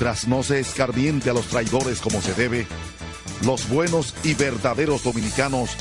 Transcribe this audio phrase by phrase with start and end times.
[0.00, 2.66] Mientras no se escarmiente a los traidores como se debe,
[3.44, 5.76] los buenos y verdaderos dominicanos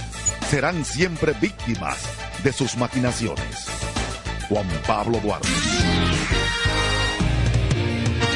[0.50, 2.00] serán siempre víctimas
[2.44, 3.68] de sus maquinaciones.
[4.50, 5.48] Juan Pablo Duarte.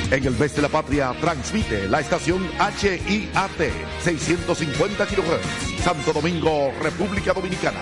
[0.10, 3.52] En el mes de la patria transmite la estación HIAT
[4.06, 7.82] 650 kHz, Santo Domingo, República Dominicana.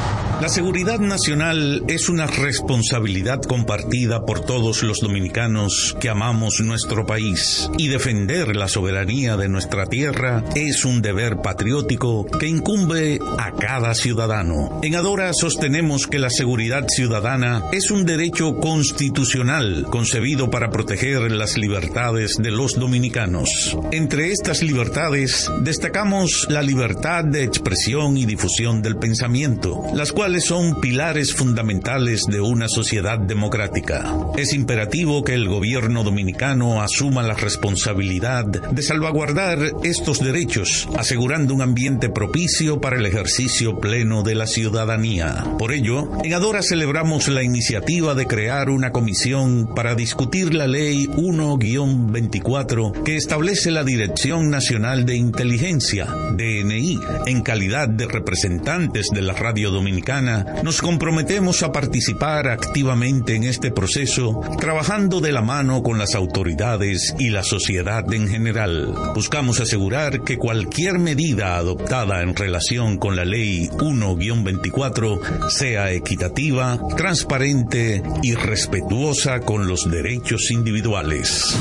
[0.41, 7.69] La seguridad nacional es una responsabilidad compartida por todos los dominicanos que amamos nuestro país
[7.77, 13.93] y defender la soberanía de nuestra tierra es un deber patriótico que incumbe a cada
[13.93, 14.79] ciudadano.
[14.81, 21.55] En Adora sostenemos que la seguridad ciudadana es un derecho constitucional concebido para proteger las
[21.55, 23.77] libertades de los dominicanos.
[23.91, 30.79] Entre estas libertades destacamos la libertad de expresión y difusión del pensamiento, las cuales son
[30.79, 34.15] pilares fundamentales de una sociedad democrática.
[34.37, 41.61] Es imperativo que el gobierno dominicano asuma la responsabilidad de salvaguardar estos derechos, asegurando un
[41.61, 45.43] ambiente propicio para el ejercicio pleno de la ciudadanía.
[45.59, 51.07] Por ello, en Adora celebramos la iniciativa de crear una comisión para discutir la ley
[51.07, 59.33] 1-24 que establece la Dirección Nacional de Inteligencia, DNI, en calidad de representantes de la
[59.33, 65.97] radio dominicana nos comprometemos a participar activamente en este proceso, trabajando de la mano con
[65.97, 68.93] las autoridades y la sociedad en general.
[69.15, 78.03] Buscamos asegurar que cualquier medida adoptada en relación con la ley 1-24 sea equitativa, transparente
[78.21, 81.57] y respetuosa con los derechos individuales.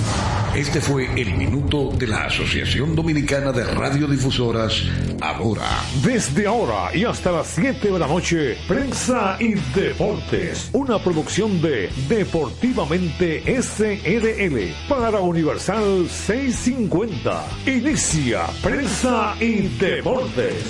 [0.54, 4.82] Este fue el minuto de la Asociación Dominicana de Radiodifusoras,
[5.20, 5.62] ahora.
[6.02, 11.90] Desde ahora y hasta las 7 de la noche, Prensa y Deportes, una producción de
[12.08, 17.44] Deportivamente SRL para Universal 650.
[17.66, 20.64] Inicia Prensa y Deportes.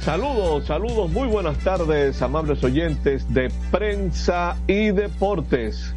[0.00, 5.94] Saludos, saludos, muy buenas tardes, amables oyentes de Prensa y Deportes.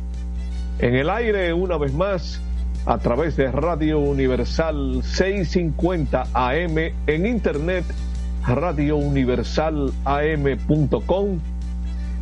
[0.80, 2.42] En el aire, una vez más,
[2.86, 6.78] a través de Radio Universal 650 AM
[7.08, 7.86] en Internet
[8.48, 11.40] radiouniversalam.com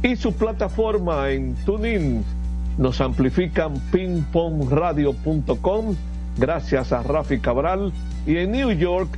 [0.01, 2.23] y su plataforma en TuneIn.
[2.77, 5.95] Nos amplifican pingpongradio.com
[6.37, 7.91] gracias a Rafi Cabral
[8.25, 9.09] y en New York,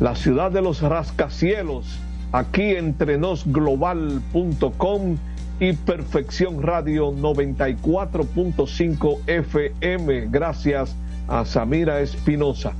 [0.00, 1.98] la ciudad de los rascacielos,
[2.32, 5.18] aquí entrenosglobal.com
[5.60, 10.96] y Perfección Radio 94.5 FM gracias
[11.28, 12.72] a Samira Espinosa.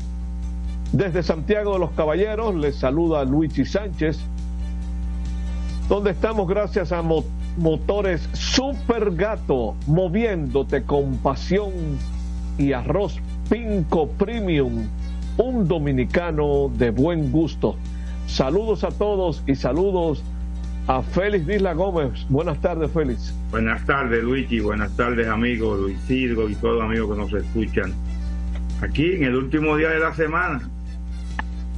[0.94, 4.16] Desde Santiago de los Caballeros les saluda Luigi Sánchez,
[5.88, 11.72] donde estamos gracias a Motores Super Gato, moviéndote con pasión
[12.58, 13.18] y arroz
[13.50, 14.86] Pinco Premium,
[15.36, 17.74] un dominicano de buen gusto.
[18.28, 20.22] Saludos a todos y saludos
[20.86, 22.24] a Félix Disla Gómez.
[22.28, 23.34] Buenas tardes, Félix.
[23.50, 24.60] Buenas tardes, Luigi.
[24.60, 27.92] Buenas tardes, amigos Luis y todos los amigos que nos escuchan.
[28.80, 30.70] Aquí en el último día de la semana,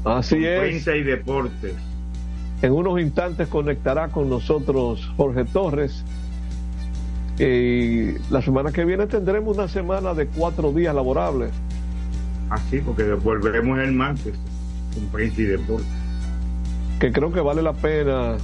[0.06, 0.60] Así es.
[0.60, 1.74] Prensa y deportes.
[2.62, 6.04] En unos instantes conectará con nosotros Jorge Torres.
[7.38, 11.50] Y la semana que viene tendremos una semana de cuatro días laborables.
[12.48, 14.34] Así, porque volveremos el martes
[14.94, 15.88] con prensa y deportes.
[17.00, 18.36] Que creo que vale la pena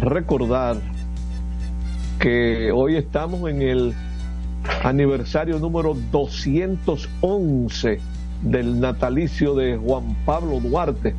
[0.00, 0.76] recordar
[2.20, 3.94] que hoy estamos en el
[4.84, 8.00] aniversario número 211
[8.42, 11.14] del natalicio de Juan Pablo Duarte,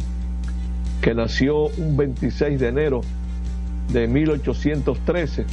[1.02, 3.02] que nació un 26 de enero
[3.92, 5.46] de 1813.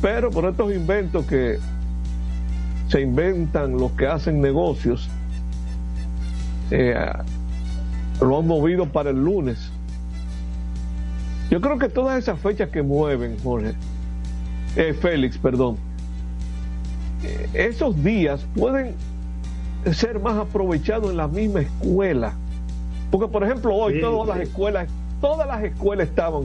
[0.00, 1.58] Pero por estos inventos que
[2.88, 5.08] se inventan los que hacen negocios,
[6.70, 6.94] eh,
[8.20, 9.70] lo han movido para el lunes.
[11.50, 13.74] Yo creo que todas esas fechas que mueven, Jorge,
[14.76, 15.76] eh, Félix, perdón,
[17.24, 18.94] eh, esos días pueden
[19.92, 22.34] ser más aprovechado en la misma escuela.
[23.10, 24.88] Porque, por ejemplo, hoy todas las escuelas,
[25.20, 26.44] todas las escuelas estaban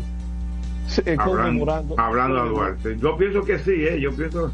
[1.06, 2.00] eh, conmemorando.
[2.00, 2.98] Hablando a Duarte.
[3.00, 4.00] Yo pienso que sí, ¿eh?
[4.00, 4.52] Yo pienso.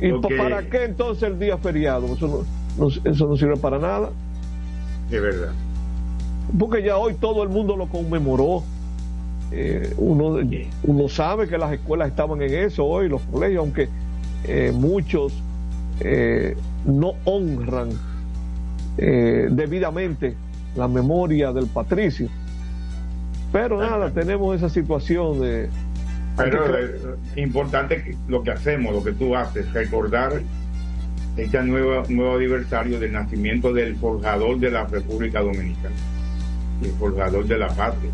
[0.00, 2.06] ¿Y para qué entonces el día feriado?
[2.06, 2.46] Eso
[2.78, 4.10] no, eso no sirve para nada.
[5.10, 5.52] Es verdad.
[6.58, 8.62] Porque ya hoy todo el mundo lo conmemoró.
[9.50, 10.40] Eh, uno,
[10.82, 13.88] uno sabe que las escuelas estaban en eso hoy, los colegios, aunque
[14.44, 15.32] eh, muchos
[16.00, 17.90] eh, no honran
[18.98, 20.34] eh, debidamente
[20.76, 22.28] la memoria del patricio.
[23.52, 25.68] Pero nada, tenemos esa situación de...
[26.36, 26.92] Pero es
[27.36, 30.42] importante lo que hacemos, lo que tú haces, recordar
[31.36, 35.94] este nuevo, nuevo aniversario del nacimiento del forjador de la República Dominicana,
[36.82, 38.10] el forjador de la patria.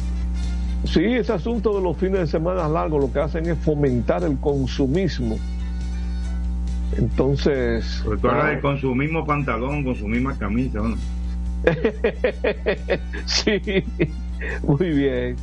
[0.84, 4.38] Sí, ese asunto de los fines de semana largos lo que hacen es fomentar el
[4.38, 5.38] consumismo.
[6.96, 7.84] Entonces.
[7.84, 10.96] Sobre todo ah, del consumismo pantalón, consumismo camisa, ¿no?
[13.26, 13.84] sí,
[14.62, 15.36] muy bien.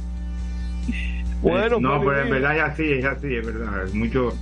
[1.41, 3.87] Bueno, no, pero en verdad es así, es así, es verdad.
[3.93, 4.33] Mucho,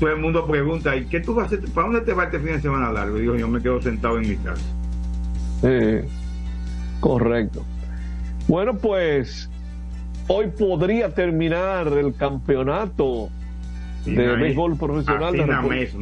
[0.00, 1.70] todo el mundo pregunta, ¿y qué tú vas a hacer?
[1.70, 3.18] ¿Para dónde te vas este fin de semana largo?
[3.18, 4.64] Y digo, yo me quedo sentado en mi casa.
[5.60, 6.08] Sí,
[7.00, 7.64] correcto.
[8.48, 9.48] Bueno, pues
[10.26, 13.28] hoy podría terminar el campeonato
[14.04, 15.94] de béisbol profesional de no es.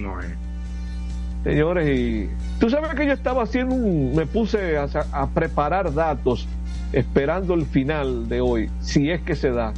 [1.45, 2.29] Señores, y
[2.59, 6.49] tú sabes que yo estaba haciendo un, me puse a, preparar datos
[6.93, 9.73] esperando el final de hoy, si es que se da.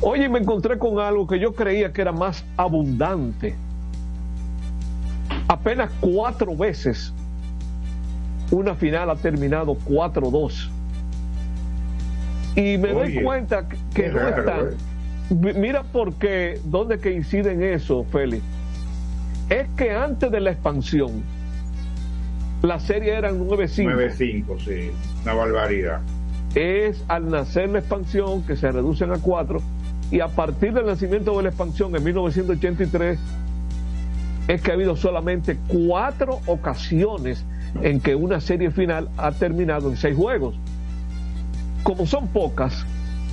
[0.00, 3.54] Oye, me encontré con algo que yo creía que era más abundante.
[5.48, 7.12] Apenas cuatro veces
[8.52, 10.68] una final ha terminado 4-2.
[12.54, 14.91] Y me doy cuenta que no están.
[15.32, 18.42] Mira por qué, dónde que incide en eso, Félix.
[19.48, 21.22] Es que antes de la expansión,
[22.62, 24.14] la serie eran 9-5.
[24.16, 24.90] 9-5, sí,
[25.22, 26.00] una barbaridad.
[26.54, 29.60] Es al nacer la expansión que se reducen a 4
[30.10, 33.18] y a partir del nacimiento de la expansión en 1983
[34.48, 37.44] es que ha habido solamente cuatro ocasiones
[37.80, 40.56] en que una serie final ha terminado en seis juegos.
[41.82, 42.84] Como son pocas,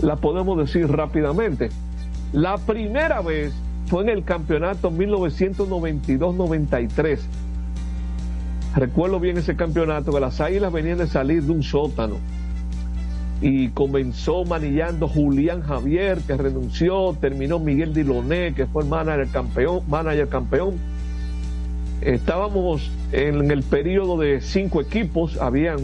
[0.01, 1.69] la podemos decir rápidamente.
[2.33, 3.53] La primera vez
[3.87, 7.19] fue en el campeonato 1992-93.
[8.75, 12.17] Recuerdo bien ese campeonato que las águilas venían de salir de un sótano
[13.41, 19.81] y comenzó manillando Julián Javier, que renunció, terminó Miguel Diloné, que fue el manager campeón,
[19.87, 20.75] manager campeón.
[22.01, 25.77] Estábamos en el periodo de cinco equipos, habían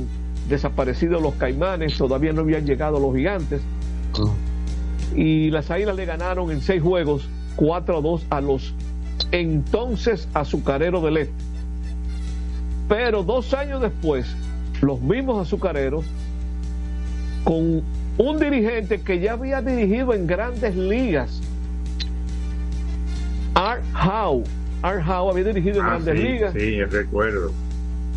[0.49, 3.61] desaparecido los caimanes, todavía no habían llegado los gigantes.
[5.15, 8.73] Y las Águilas le ganaron en seis juegos 4 a 2 a los
[9.31, 11.33] entonces azucareros del Este.
[12.87, 14.27] Pero dos años después,
[14.81, 16.05] los mismos azucareros,
[17.43, 17.81] con
[18.17, 21.41] un dirigente que ya había dirigido en grandes ligas,
[23.55, 24.43] Art Howe.
[24.81, 26.53] Art Howe había dirigido en ah, grandes ligas.
[26.53, 27.51] Sí, recuerdo.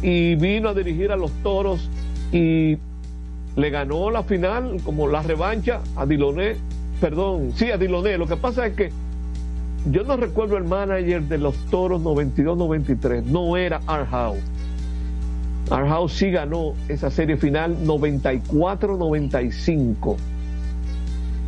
[0.02, 1.88] Y vino a dirigir a los toros
[2.32, 2.76] y
[3.56, 6.56] le ganó la final, como la revancha a Diloné
[7.00, 8.18] perdón, sí, a Diloné.
[8.18, 8.90] Lo que pasa es que
[9.90, 13.80] yo no recuerdo el manager de los Toros 92-93, no era.
[13.86, 14.38] Art Howe
[16.08, 20.16] sí ganó esa serie final 94-95.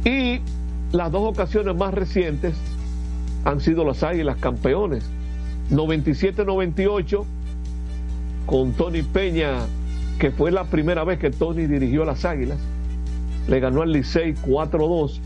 [0.04, 0.40] Y
[0.92, 2.54] las dos ocasiones más recientes
[3.44, 5.04] han sido las Águilas campeones.
[5.70, 7.24] 97-98
[8.46, 9.66] con Tony Peña,
[10.18, 12.58] que fue la primera vez que Tony dirigió a las Águilas.
[13.48, 15.20] Le ganó al Licey 4-2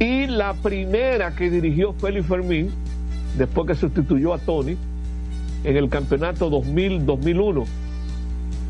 [0.00, 2.70] y la primera que dirigió Félix Fermín,
[3.36, 4.76] después que sustituyó a Tony,
[5.62, 7.66] en el campeonato 2000-2001,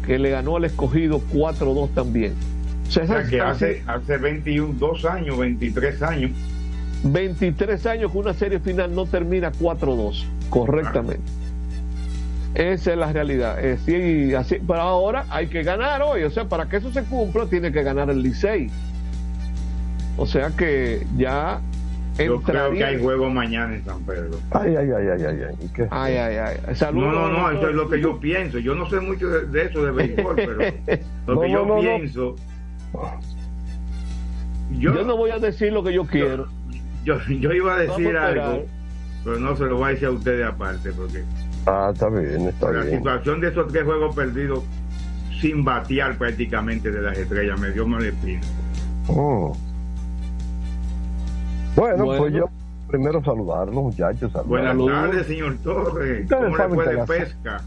[0.04, 2.34] que le ganó al escogido 4-2 también.
[2.88, 6.32] O sea, que hace, hace 21, 2 años, 23 años.
[7.04, 11.22] 23 años que una serie final no termina 4-2, correctamente.
[12.56, 13.64] Esa es la realidad.
[13.64, 13.82] Es
[14.36, 16.24] así, pero ahora hay que ganar hoy.
[16.24, 18.68] O sea, para que eso se cumpla, tiene que ganar el Licey.
[20.20, 21.62] O sea que ya
[22.18, 24.38] yo creo que hay juego mañana en San Pedro.
[24.50, 25.70] Ay, ay, ay, ay, ay.
[25.74, 25.88] ¿Qué?
[25.90, 26.76] Ay, ay, ay.
[26.92, 28.58] no, no, no, eso es lo que yo pienso.
[28.58, 30.58] Yo no sé mucho de, eso de béisbol, pero
[31.26, 32.36] lo que yo pienso.
[34.72, 36.48] Yo, yo, no voy a decir lo que yo quiero.
[37.02, 38.66] Yo, yo iba a decir algo,
[39.24, 41.24] pero no se lo voy a decir a ustedes aparte, porque.
[41.64, 42.84] Ah, está bien, está bien.
[42.84, 44.64] La situación de esos tres juegos perdidos
[45.40, 48.42] sin batear prácticamente de las estrellas me dio mal espina.
[49.08, 49.56] Oh.
[51.80, 52.50] Bueno, pues yo
[52.88, 54.30] primero saludarlos, muchachos.
[54.44, 56.28] Buenas tardes, señor Torres.
[56.28, 57.62] ¿Cómo le fue de pesca?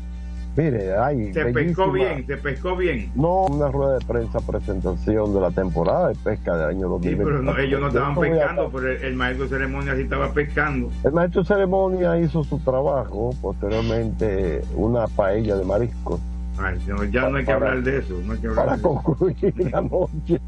[0.55, 3.12] Mire, ay, se pescó bien, se pescó bien.
[3.15, 7.10] No, una rueda de prensa presentación de la temporada de pesca del año 2020.
[7.10, 10.91] Sí, pero no, ellos no estaban pescando, pero el, maestro de ceremonia sí estaba pescando.
[11.03, 16.22] El maestro de ceremonia hizo su trabajo, posteriormente una paella de mariscos.
[16.60, 16.77] Ay,
[17.12, 20.39] ya no hay que hablar de eso, no hay que hablar para concluir la noche.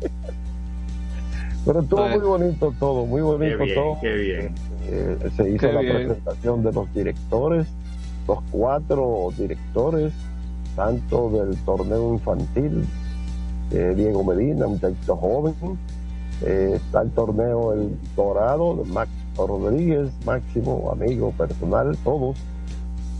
[1.65, 3.97] Pero estuvo muy bonito todo, muy bonito todo.
[3.99, 4.55] Qué bien.
[4.87, 7.67] Eh, se hizo la presentación de los directores,
[8.27, 10.13] los cuatro directores,
[10.75, 12.85] tanto del torneo infantil
[13.71, 15.55] eh, Diego Medina, muchachito joven.
[16.43, 22.37] Eh, está el torneo El Dorado de Max Rodríguez, máximo amigo personal, todos.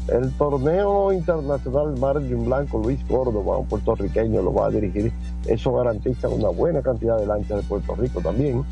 [0.08, 5.12] El torneo internacional Margin Blanco, Luis Córdoba, un puertorriqueño, lo va a dirigir.
[5.48, 8.64] Eso garantiza una buena cantidad de lanchas de Puerto Rico también.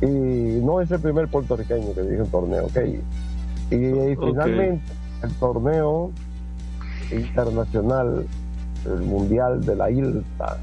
[0.00, 2.78] Y no es el primer puertorriqueño que dirige un torneo, ok.
[3.70, 6.10] Y, finalmente, el torneo
[7.10, 8.26] internacional,
[8.84, 10.58] el mundial de la ILTA,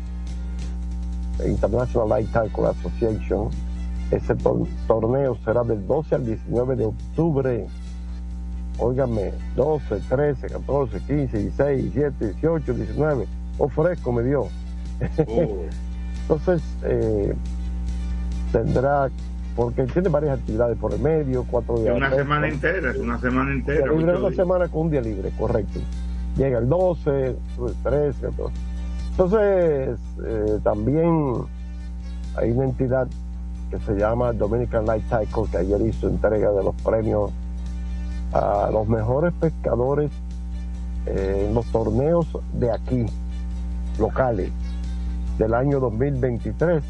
[1.46, 3.50] International Light Association,
[4.12, 4.36] ese
[4.88, 7.68] torneo será del 12 al 19 de octubre.
[8.78, 13.28] Óigame, 12, 13, 14, 15, 16, 17, 18, 19.
[13.58, 14.48] Ofrezco me dio.
[16.22, 17.34] Entonces, eh,
[18.52, 19.10] tendrá,
[19.56, 21.96] porque tiene varias actividades por el medio, cuatro días.
[21.96, 23.92] Una semana entera, es una semana entera.
[23.92, 25.80] una semana con un día libre, correcto.
[26.38, 27.36] Llega el 12,
[27.84, 28.56] 13, 14.
[29.12, 31.44] Entonces, eh, también
[32.36, 33.08] hay una entidad
[33.70, 37.32] que se llama Dominican Light Cycle, que ayer hizo entrega de los premios
[38.34, 40.12] a los mejores pescadores
[41.06, 43.06] eh, en los torneos de aquí,
[43.98, 44.52] locales,
[45.40, 46.84] del año 2023.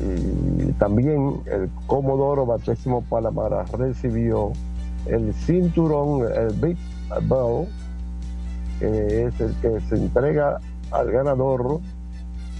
[0.00, 4.52] Y también el Comodoro Batésimo Palamara recibió
[5.06, 6.76] el cinturón, el Big
[7.28, 7.68] Bell,
[8.80, 10.58] que es el que se entrega
[10.90, 11.80] al ganador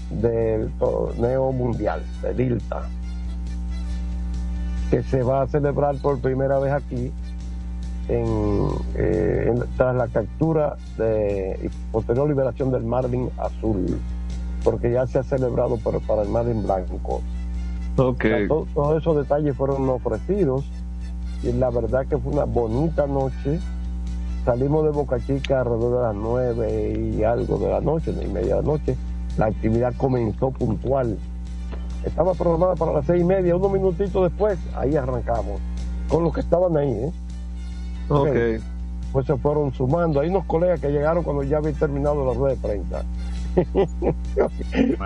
[0.09, 2.83] del torneo mundial de ILTA,
[4.89, 7.11] que se va a celebrar por primera vez aquí
[8.07, 13.99] eh, en, tras la captura de, posterior liberación del Marlin azul,
[14.65, 17.21] porque ya se ha celebrado para el Marlin blanco.
[17.97, 18.49] Okay.
[18.49, 20.65] todos esos detalles fueron ofrecidos
[21.43, 23.61] y la verdad que fue una bonita noche.
[24.43, 28.57] Salimos de Boca Chica alrededor de las nueve y algo de la noche, y media
[28.57, 28.97] de la noche
[29.37, 31.17] la actividad comenzó puntual.
[32.03, 35.59] Estaba programada para las seis y media, unos minutitos después, ahí arrancamos,
[36.07, 36.91] con los que estaban ahí.
[36.91, 37.11] ¿eh?
[38.09, 38.63] Ok.
[39.11, 40.19] Pues se fueron sumando.
[40.19, 43.03] Hay unos colegas que llegaron cuando ya había terminado la rueda de prensa.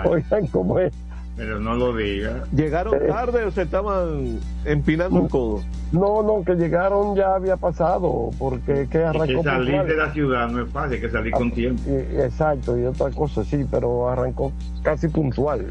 [0.06, 0.94] Oigan cómo es.
[1.36, 2.44] Pero no lo diga.
[2.54, 5.62] ¿Llegaron eh, tarde o se estaban empinando un codo?
[5.94, 9.26] No, no, que llegaron ya había pasado, porque que arrancó.
[9.26, 11.82] que salir de la ciudad no es fácil, hay que salir con ah, tiempo.
[11.88, 14.52] exacto, y otra cosa sí, pero arrancó
[14.84, 15.66] casi puntual.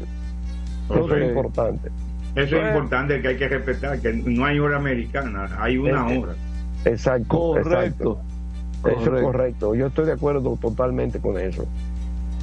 [0.89, 1.89] Eso es importante.
[2.35, 6.33] Eso es importante que hay que respetar, que no hay hora americana, hay una hora.
[6.85, 7.27] Exacto.
[7.27, 8.21] Correcto.
[8.85, 9.75] Eso es correcto.
[9.75, 11.65] Yo estoy de acuerdo totalmente con eso.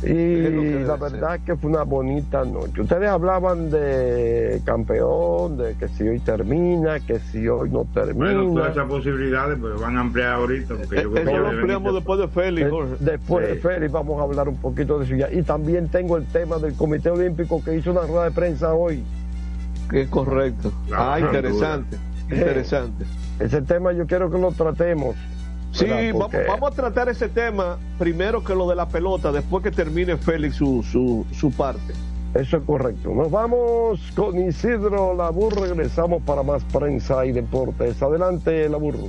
[0.03, 2.83] Y la verdad que fue una bonita noche.
[2.83, 8.33] Ustedes hablaban de campeón, de que si hoy termina, que si hoy no termina.
[8.33, 10.75] Bueno, todas esas posibilidades pues van a ampliar ahorita.
[10.75, 14.57] Porque yo eso lo ampliamos después de Félix, Después de Félix vamos a hablar un
[14.57, 15.33] poquito de eso ya.
[15.33, 19.03] Y también tengo el tema del Comité Olímpico que hizo una rueda de prensa hoy.
[19.91, 20.73] Que es correcto.
[20.95, 21.97] ah, interesante.
[22.31, 23.05] Interesante.
[23.39, 25.15] Ese tema yo quiero que lo tratemos
[25.77, 30.17] Sí, vamos, a tratar ese tema primero que lo de la pelota, después que termine
[30.17, 31.93] Félix su, su, su parte.
[32.35, 33.15] Eso es correcto.
[33.15, 35.65] Nos vamos con Isidro Laburro.
[35.65, 38.03] Regresamos para más prensa y deportes.
[38.03, 39.09] Adelante, Laburro.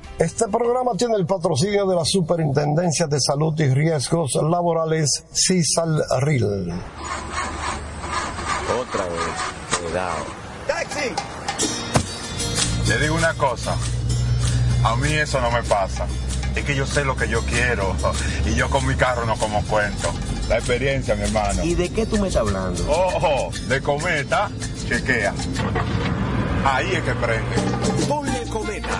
[0.19, 6.71] Este programa tiene el patrocinio de la Superintendencia de Salud y Riesgos Laborales, CISALRIL.
[8.79, 10.25] Otra vez, cuidado.
[10.67, 11.09] ¡Taxi!
[12.87, 13.75] Le digo una cosa,
[14.83, 16.05] a mí eso no me pasa.
[16.55, 17.95] Es que yo sé lo que yo quiero
[18.45, 20.11] y yo con mi carro no como cuento.
[20.49, 21.63] La experiencia, mi hermano.
[21.63, 22.83] ¿Y de qué tú me estás hablando?
[22.91, 24.51] Ojo, de cometa,
[24.87, 25.33] chequea.
[26.63, 27.55] Ahí es que prende.
[28.07, 28.99] Ponle cometa.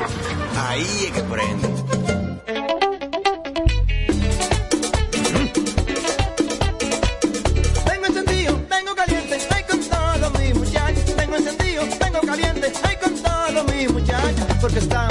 [0.67, 1.67] Ahí es que prende.
[7.85, 11.15] Tengo encendido, tengo caliente, ay con todos mis muchachos.
[11.15, 14.45] Tengo encendido, tengo caliente, ay con todos mis muchachos.
[14.59, 15.10] Porque montados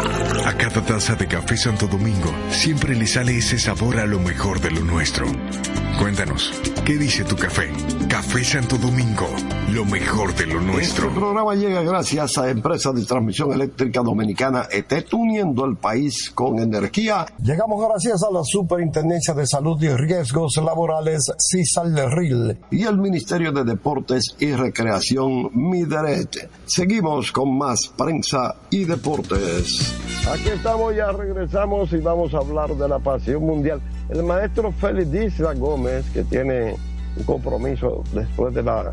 [0.73, 4.71] Cada taza de café Santo Domingo siempre le sale ese sabor a lo mejor de
[4.71, 5.25] lo nuestro.
[5.99, 6.53] Cuéntanos,
[6.85, 7.73] ¿qué dice tu café?
[8.07, 9.29] Café Santo Domingo,
[9.71, 11.07] lo mejor de lo nuestro.
[11.07, 16.59] Este programa llega gracias a Empresa de Transmisión Eléctrica Dominicana ETET, uniendo el país con
[16.59, 17.25] energía.
[17.41, 23.63] Llegamos gracias a la Superintendencia de Salud y Riesgos Laborales, CISALRIL, y el Ministerio de
[23.63, 26.49] Deportes y Recreación, MIDERET.
[26.65, 29.95] Seguimos con más prensa y deportes.
[30.29, 33.81] Aquí estamos, ya regresamos y vamos a hablar de la pasión mundial.
[34.09, 36.75] El maestro Félix Isla Gómez, que tiene
[37.15, 38.91] un compromiso después de la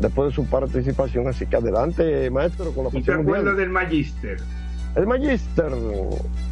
[0.00, 4.38] después de su participación, así que adelante, maestro, con la ¿Tú te acuerdas del Magister?
[4.96, 5.72] El Magister,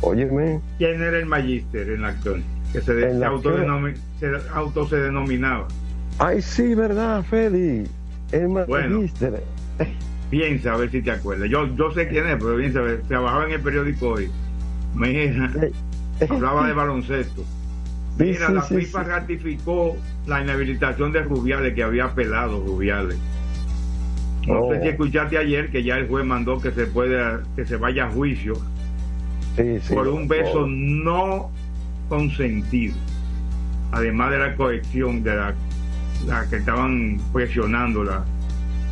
[0.00, 0.60] óyeme.
[0.78, 2.42] ¿Quién era el Magister en la acción?
[2.72, 3.24] Que se, de- se
[4.54, 5.68] auto se denominaba.
[6.18, 7.90] Ay, sí, verdad, Félix.
[8.32, 8.96] El Bueno.
[8.98, 9.42] Magister.
[10.30, 11.48] Piensa a ver si te acuerdas.
[11.50, 13.02] Yo, yo sé quién es, pero piensa a ver.
[13.02, 14.30] Trabajaba en el periódico hoy.
[14.94, 15.50] Mira,
[16.28, 17.44] hablaba de baloncesto.
[18.18, 23.16] Mira, sí, la sí, FIFA ratificó la inhabilitación de Rubiales, que había apelado Rubiales.
[24.46, 24.82] No sé Oh.
[24.82, 28.10] si escuchaste ayer que ya el juez mandó que se pueda, que se vaya a
[28.10, 28.54] juicio
[29.56, 29.94] Sí, sí.
[29.94, 30.66] por un beso Oh.
[30.66, 31.50] no
[32.08, 32.94] consentido.
[33.92, 35.54] Además de la cohección de la,
[36.26, 38.24] la que estaban presionándola.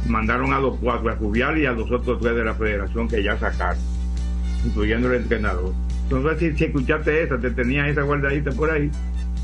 [0.07, 3.23] Mandaron a los cuatro, a Rubiales y a los otros tres de la federación que
[3.23, 3.79] ya sacaron,
[4.65, 5.73] incluyendo el entrenador.
[6.05, 8.91] Entonces, si, si escuchaste esa, te tenía esa guardadita por ahí.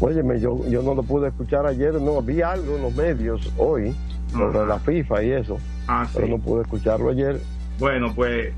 [0.00, 3.94] Óyeme, yo, yo no lo pude escuchar ayer, no, vi algo en los medios hoy
[4.30, 6.32] sobre la FIFA y eso, Ah, pero sí.
[6.32, 7.40] no pude escucharlo ayer.
[7.78, 8.52] Bueno, pues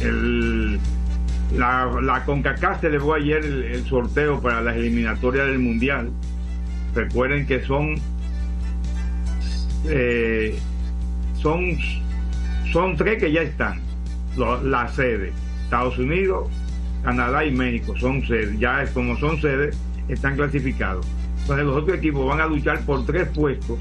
[0.00, 0.78] el,
[1.56, 6.10] la, la CONCACAF celebró ayer el, el sorteo para las eliminatorias del Mundial.
[6.94, 7.94] Recuerden que son
[9.84, 10.58] eh,
[11.40, 11.60] son
[12.72, 13.80] son tres que ya están.
[14.36, 15.32] Lo- la sede,
[15.64, 16.48] Estados Unidos,
[17.06, 18.58] Canadá y México son sedes.
[18.58, 21.06] Ya como son sedes, están clasificados.
[21.42, 23.78] Entonces los otros equipos van a luchar por tres puestos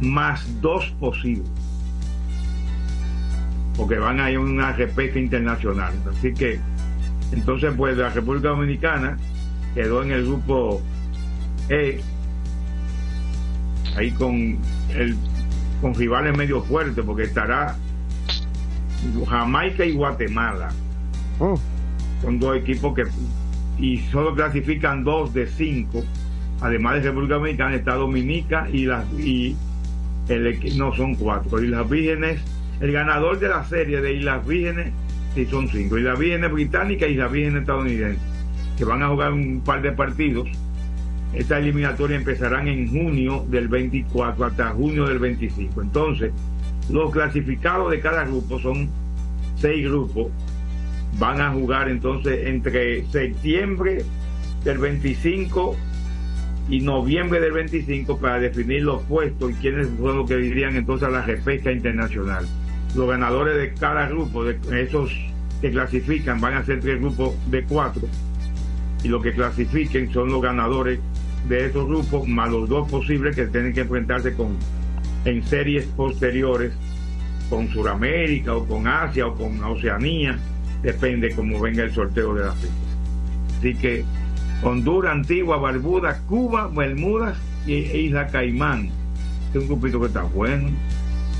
[0.00, 1.50] más dos posibles.
[3.76, 5.92] porque van a ir a una repesca internacional.
[6.10, 6.60] Así que,
[7.32, 9.16] entonces, pues la República Dominicana
[9.74, 10.82] quedó en el grupo
[11.68, 12.00] E,
[13.96, 14.58] ahí con
[14.90, 15.16] el
[15.80, 17.74] con rivales medio fuertes, porque estará
[19.28, 20.68] Jamaica y Guatemala.
[22.22, 23.04] Son dos equipos que
[23.78, 26.04] y solo clasifican dos de cinco.
[26.60, 29.56] Además de República Dominicana está Dominica y las y
[30.28, 31.62] el no son cuatro.
[31.62, 32.40] Islas Vírgenes,
[32.80, 34.92] el ganador de la serie de Islas Vírgenes,
[35.34, 35.98] sí son cinco.
[35.98, 38.22] Islas Vírgenes británicas y Islas Vírgenes estadounidenses,
[38.78, 40.48] que van a jugar un par de partidos.
[41.34, 45.80] Esta eliminatoria empezarán en junio del 24 hasta junio del 25.
[45.80, 46.30] Entonces,
[46.90, 48.88] los clasificados de cada grupo son
[49.56, 50.30] seis grupos.
[51.18, 54.04] Van a jugar entonces entre septiembre
[54.64, 55.76] del 25
[56.68, 61.08] y noviembre del 25 para definir los puestos y quiénes son los que irían entonces
[61.08, 62.46] a la repesca internacional.
[62.94, 65.10] Los ganadores de cada grupo, de esos
[65.60, 68.08] que clasifican, van a ser tres grupos de cuatro
[69.02, 71.00] y los que clasifiquen son los ganadores
[71.48, 74.56] de esos grupos más los dos posibles que tienen que enfrentarse con
[75.24, 76.72] en series posteriores
[77.48, 80.38] con Sudamérica o con Asia o con Oceanía,
[80.82, 82.72] depende cómo venga el sorteo de la FIFA.
[83.58, 84.04] Así que
[84.62, 88.90] Honduras, Antigua, Barbuda, Cuba, Bermudas y e Isla Caimán.
[89.50, 90.70] Es un grupito que está bueno.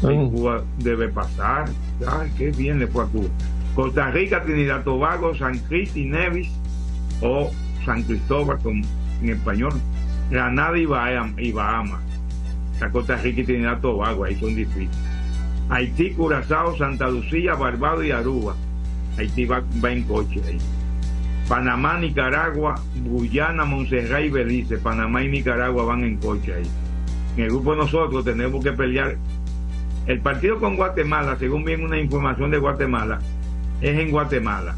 [0.03, 1.69] Y Cuba debe pasar.
[2.07, 3.29] Ay, qué bien le fue a Cuba.
[3.75, 6.51] Costa Rica, Trinidad Tobago, San Cristi, Nevis
[7.21, 7.51] o
[7.85, 8.83] San Cristóbal con,
[9.23, 9.73] en español.
[10.31, 11.41] Granada y Bahama.
[11.41, 12.01] Y Bahamas.
[12.81, 14.91] La Costa Rica y Trinidad Tobago, ahí son difíciles.
[15.71, 18.57] Haití, Curazao, Santa Lucía, Barbados y Aruba.
[19.19, 20.59] Haití va, va en coche ahí.
[21.49, 24.79] Panamá, Nicaragua, Guyana, Montserrat y Belice.
[24.79, 26.71] Panamá y Nicaragua van en coche ahí.
[27.37, 29.17] En el grupo nosotros tenemos que pelear.
[30.07, 33.21] El partido con Guatemala, según viene una información de Guatemala,
[33.81, 34.75] es en Guatemala.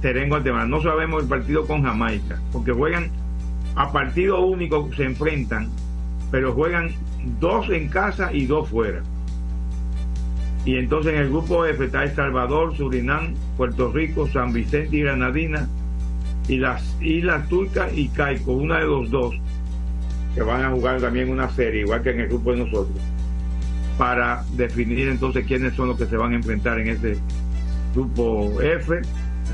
[0.00, 0.66] Será en Guatemala.
[0.66, 3.10] No sabemos el partido con Jamaica, porque juegan
[3.74, 5.68] a partido único, se enfrentan,
[6.30, 6.90] pero juegan
[7.40, 9.02] dos en casa y dos fuera.
[10.66, 15.02] Y entonces en el grupo F está El Salvador, Surinam, Puerto Rico, San Vicente y
[15.02, 15.68] Granadina,
[16.48, 19.36] y las Islas Turcas y Caico, una de los dos,
[20.34, 22.98] que van a jugar también una serie, igual que en el grupo de nosotros,
[23.96, 27.16] para definir entonces quiénes son los que se van a enfrentar en ese
[27.94, 29.00] grupo F.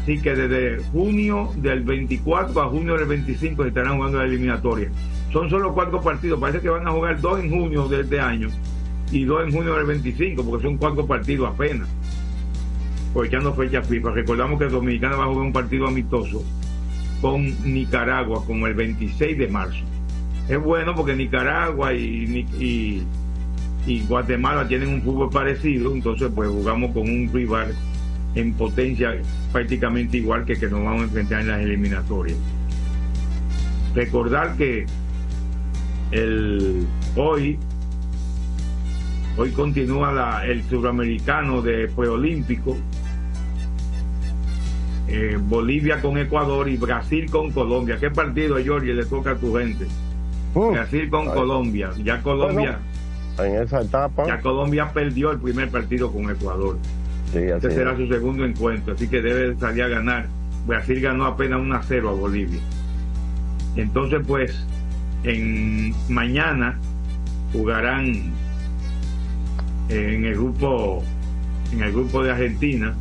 [0.00, 4.88] Así que desde junio del 24 a junio del 25 se estarán jugando la eliminatoria.
[5.30, 8.48] Son solo cuatro partidos, parece que van a jugar dos en junio de este año
[9.12, 11.88] y dos en junio del 25, porque son cuatro partidos apenas.
[13.10, 16.42] Aprovechando fecha FIFA, recordamos que Dominicana va a jugar un partido amistoso
[17.20, 19.84] con Nicaragua como el 26 de marzo.
[20.48, 23.02] Es bueno porque Nicaragua y, y,
[23.86, 27.74] y Guatemala tienen un fútbol parecido, entonces pues jugamos con un rival
[28.34, 29.14] en potencia
[29.52, 32.38] prácticamente igual que que nos vamos a enfrentar en las eliminatorias.
[33.94, 34.86] Recordar que
[36.12, 37.58] el hoy
[39.36, 42.76] hoy continúa la, el suramericano de preolímpico
[45.08, 47.98] eh, Bolivia con Ecuador y Brasil con Colombia.
[47.98, 49.86] ¿Qué partido, Jorge, le toca a tu gente?
[50.54, 51.34] Brasil con ay.
[51.34, 51.90] Colombia.
[52.02, 52.78] Ya Colombia,
[53.38, 54.26] En esa etapa.
[54.26, 56.78] ya Colombia perdió el primer partido con Ecuador.
[57.32, 57.98] Sí, Este será es.
[57.98, 60.26] su segundo encuentro, así que debe salir a ganar.
[60.66, 62.60] Brasil ganó apenas 1 a 0 a Bolivia.
[63.76, 64.66] Entonces, pues,
[65.24, 66.78] en mañana
[67.52, 68.32] jugarán
[69.92, 71.02] en el grupo
[71.72, 72.94] en el grupo de Argentina.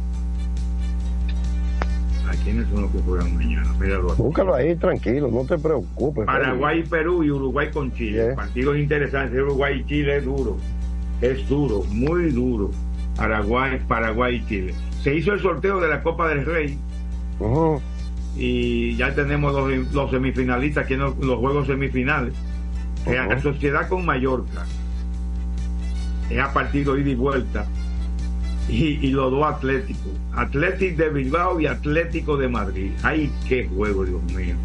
[2.28, 3.74] ¿A quiénes son los que juegan mañana?
[3.80, 4.22] Míralo aquí.
[4.22, 6.26] Búscalo ahí tranquilo, no te preocupes.
[6.26, 8.34] Paraguay y Perú y Uruguay con Chile.
[8.36, 9.42] Partidos interesantes.
[9.42, 10.58] Uruguay y Chile es duro.
[11.22, 12.72] Es duro, muy duro.
[13.18, 14.74] Paraguay, Paraguay y Chile.
[15.04, 16.78] Se hizo el sorteo de la Copa del Rey.
[18.38, 22.34] Y ya tenemos los, los semifinalistas aquí en los, los juegos semifinales.
[23.06, 24.66] Eh, La sociedad con Mallorca.
[26.32, 27.66] Es a partido ida y vuelta.
[28.70, 30.12] Y, y los dos Atléticos.
[30.34, 32.92] Atlético de Bilbao y Atlético de Madrid.
[33.04, 34.56] ¡Ay, qué juego, Dios mío!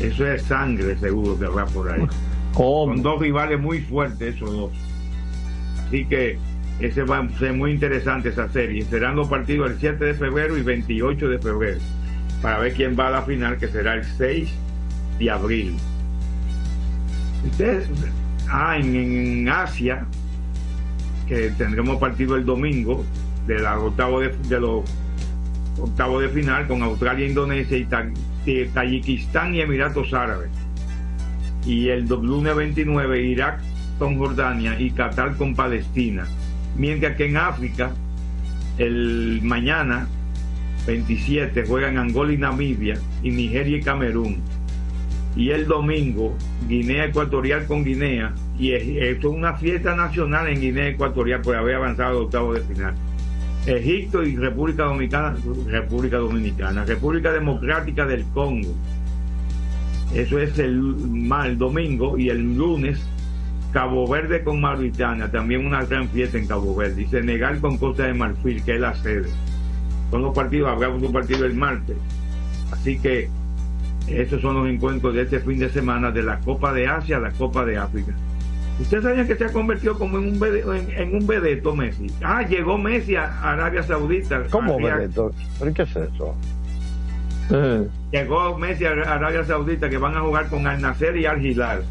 [0.00, 2.06] Eso es sangre seguro que va por ahí.
[2.54, 4.72] Son dos rivales muy fuertes esos dos.
[5.86, 6.38] Así que
[6.80, 8.84] ese va a ser muy interesante esa serie.
[8.84, 11.80] Serán los partidos el 7 de febrero y 28 de febrero.
[12.42, 14.48] Para ver quién va a la final, que será el 6
[15.18, 15.76] de abril.
[17.50, 17.88] Ustedes,
[18.48, 20.06] ah, en, en Asia,
[21.28, 23.04] que tendremos partido el domingo
[23.46, 24.84] de la octavo de, los
[25.78, 30.50] octavos de final con Australia, Indonesia y Tayikistán y Emiratos Árabes.
[31.66, 33.60] Y el lunes 29 Irak
[33.98, 36.26] con Jordania y Qatar con Palestina.
[36.76, 37.90] Mientras que en África
[38.78, 40.06] El mañana
[40.86, 44.38] 27 juegan Angola y Namibia y Nigeria y Camerún.
[45.36, 46.36] Y el domingo
[46.68, 48.32] Guinea Ecuatorial con Guinea.
[48.58, 52.60] Y esto es una fiesta nacional en Guinea Ecuatorial por haber avanzado al octavo de
[52.62, 52.94] final.
[53.66, 58.74] Egipto y República Dominicana, República Dominicana, República Democrática del Congo.
[60.14, 62.98] Eso es el, mal domingo y el lunes
[63.72, 67.02] Cabo Verde con Mauritania, también una gran fiesta en Cabo Verde.
[67.02, 69.28] Y Senegal con Costa de Marfil, que es la sede.
[70.10, 71.96] Son los partidos, habrá un partido el martes.
[72.72, 73.28] Así que
[74.08, 77.20] estos son los encuentros de este fin de semana de la Copa de Asia a
[77.20, 78.14] la Copa de África.
[78.80, 82.06] ¿Usted sabía que se ha convertido como en un, vedeto, en, un vedeto Messi?
[82.22, 84.44] Ah, llegó Messi a Arabia Saudita.
[84.50, 85.32] ¿Cómo vedeto?
[85.58, 86.36] ¿Pero qué es eso?
[87.50, 87.88] Eh.
[88.12, 91.82] Llegó Messi a Arabia Saudita que van a jugar con Al Nasser y Al Hilal,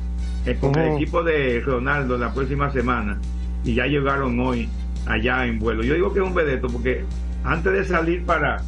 [0.45, 3.17] eh, con el equipo de Ronaldo la próxima semana.
[3.65, 4.69] Y ya llegaron hoy
[5.06, 5.84] allá en vuelo.
[5.84, 7.04] Yo digo que es un vedeto porque
[7.43, 8.62] antes de salir para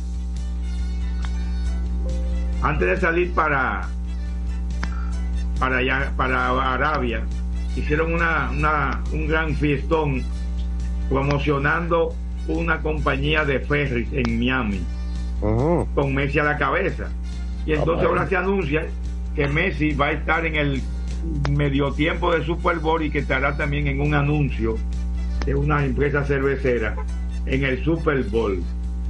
[2.62, 3.88] antes de salir para
[5.58, 7.22] para allá, para Arabia
[7.80, 10.24] hicieron una, una, un gran fiestón
[11.10, 12.14] promocionando
[12.48, 14.82] una compañía de ferries en Miami
[15.42, 17.08] con Messi a la cabeza
[17.66, 18.86] y entonces ahora se anuncia
[19.36, 20.82] que Messi va a estar en el
[21.50, 24.78] medio tiempo de Super Bowl y que estará también en un anuncio
[25.46, 26.96] de una empresa cervecera
[27.46, 28.62] en el Super Bowl.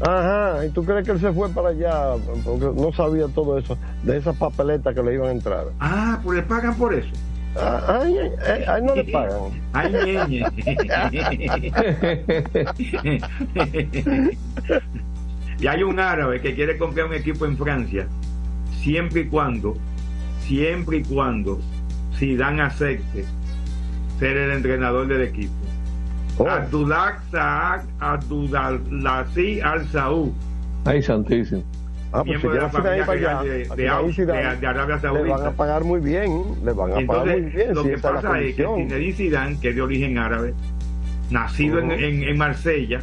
[0.01, 2.13] Ajá, ¿y tú crees que él se fue para allá?
[2.45, 5.65] Porque no sabía todo eso, de esas papeletas que le iban a entrar.
[5.79, 7.09] Ah, pues le pagan por eso.
[8.83, 9.59] No le pagan.
[15.59, 18.07] Y hay un árabe que quiere comprar un equipo en Francia,
[18.81, 19.75] siempre y cuando,
[20.39, 21.59] siempre y cuando
[22.17, 23.25] si dan acepte
[24.19, 25.53] ser el entrenador del equipo.
[26.37, 26.47] Oh.
[26.47, 30.31] Abdullah Saad Abdullazi Al Saud.
[30.85, 31.63] Ay, santísimo.
[32.11, 35.25] Ah, pues miembro de la familia allá, de, de, de, Arabia Saudita.
[35.25, 37.75] Le van a pagar muy bien, le van a Entonces, pagar muy bien.
[37.75, 40.55] Lo si que pasa es, que Zinedine Zidane, que es de origen árabe,
[41.29, 41.93] nacido uh -huh.
[41.93, 43.01] en, en, en, Marsella,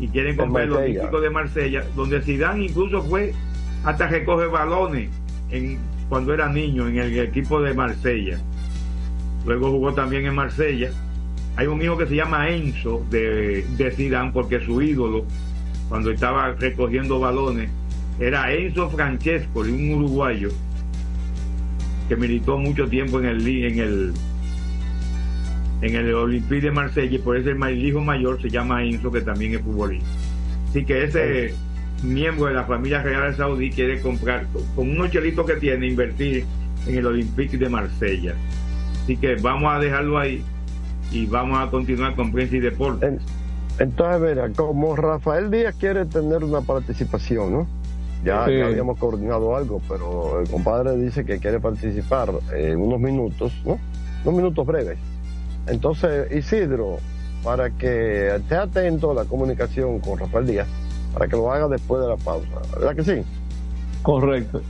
[0.00, 3.32] y quieren comprar el Olímpico de Marsella, donde Zidane incluso fue
[3.84, 5.10] hasta recoger balones
[5.50, 8.36] en, cuando era niño en el equipo de Marsella.
[9.46, 10.90] Luego jugó también en Marsella.
[11.54, 15.24] Hay un hijo que se llama Enzo de, de Zidane porque su ídolo,
[15.88, 17.70] cuando estaba recogiendo balones,
[18.20, 20.50] era Enzo Francesco, un uruguayo
[22.08, 24.12] que militó mucho tiempo en el en el
[25.80, 29.22] en el Olympique de Marsella y por eso el hijo mayor se llama Enzo que
[29.22, 30.06] también es futbolista.
[30.68, 31.54] Así que ese
[32.02, 36.44] miembro de la familia real saudí quiere comprar con unos chelitos que tiene invertir
[36.86, 38.34] en el Olympique de Marsella.
[39.02, 40.44] Así que vamos a dejarlo ahí
[41.10, 43.22] y vamos a continuar con Prensa y Deportes.
[43.78, 47.79] Entonces verá como Rafael Díaz quiere tener una participación ¿no?
[48.24, 48.58] Ya, sí.
[48.58, 53.78] ya, habíamos coordinado algo, pero el compadre dice que quiere participar en unos minutos, ¿no?
[54.24, 54.98] Unos minutos breves.
[55.66, 56.98] Entonces, Isidro,
[57.42, 60.68] para que esté atento a la comunicación con Rafael Díaz,
[61.12, 63.24] para que lo haga después de la pausa, ¿verdad que sí?
[64.02, 64.60] Correcto.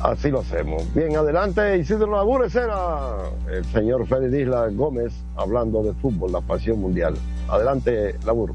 [0.00, 0.82] Así lo hacemos.
[0.94, 3.16] Bien, adelante, Isidro Labures era
[3.50, 7.14] el señor Félix Isla Gómez hablando de fútbol, la pasión mundial.
[7.48, 8.54] Adelante, Laburo.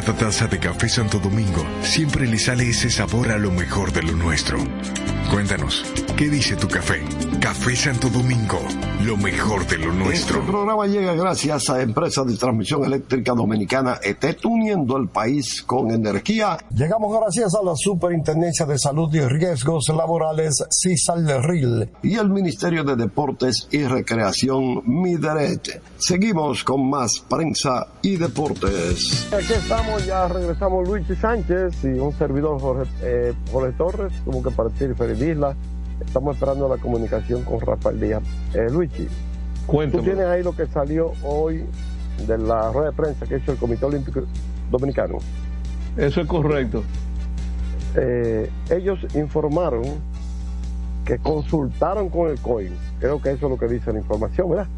[0.00, 4.02] Cada taza de café Santo Domingo siempre le sale ese sabor a lo mejor de
[4.02, 4.56] lo nuestro.
[5.30, 5.84] Cuéntanos,
[6.20, 7.02] ¿qué dice tu café?
[7.40, 8.58] Café Santo Domingo,
[9.06, 10.40] lo mejor de lo nuestro.
[10.40, 15.90] Este programa llega gracias a Empresa de Transmisión Eléctrica Dominicana ETET, uniendo el país con
[15.90, 16.58] energía.
[16.74, 21.26] Llegamos gracias a la Superintendencia de Salud y Riesgos Laborales, CISAL
[22.02, 25.80] y el Ministerio de Deportes y Recreación, MIDERET.
[25.96, 29.26] Seguimos con más prensa y deportes.
[29.32, 34.50] Aquí estamos, ya regresamos Luis Sánchez y un servidor Jorge, eh, Jorge Torres, tuvo que
[34.50, 35.56] partir Feliz Isla.
[36.04, 38.22] Estamos esperando la comunicación con Rafael Díaz.
[38.54, 39.08] Eh, Luigi,
[39.66, 40.02] Cuéntame.
[40.02, 41.64] tú tienes ahí lo que salió hoy
[42.26, 44.22] de la rueda de prensa que hizo el Comité Olímpico
[44.70, 45.18] Dominicano.
[45.96, 46.82] Eso es correcto.
[47.96, 49.82] Eh, ellos informaron
[51.04, 52.70] que consultaron con el COI,
[53.00, 54.68] creo que eso es lo que dice la información, ¿verdad?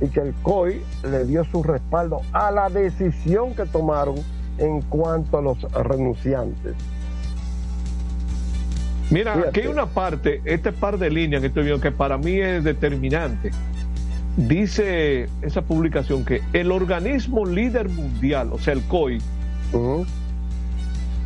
[0.00, 4.16] Y que el COI le dio su respaldo a la decisión que tomaron
[4.58, 6.74] en cuanto a los renunciantes.
[9.10, 9.48] Mira, Fíjate.
[9.48, 12.62] aquí hay una parte, este par de líneas que estoy viendo que para mí es
[12.64, 13.50] determinante.
[14.36, 19.20] Dice esa publicación que el organismo líder mundial, o sea, el COI,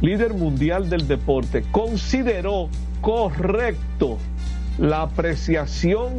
[0.00, 2.68] líder mundial del deporte, consideró
[3.00, 4.18] correcto
[4.78, 6.14] la apreciación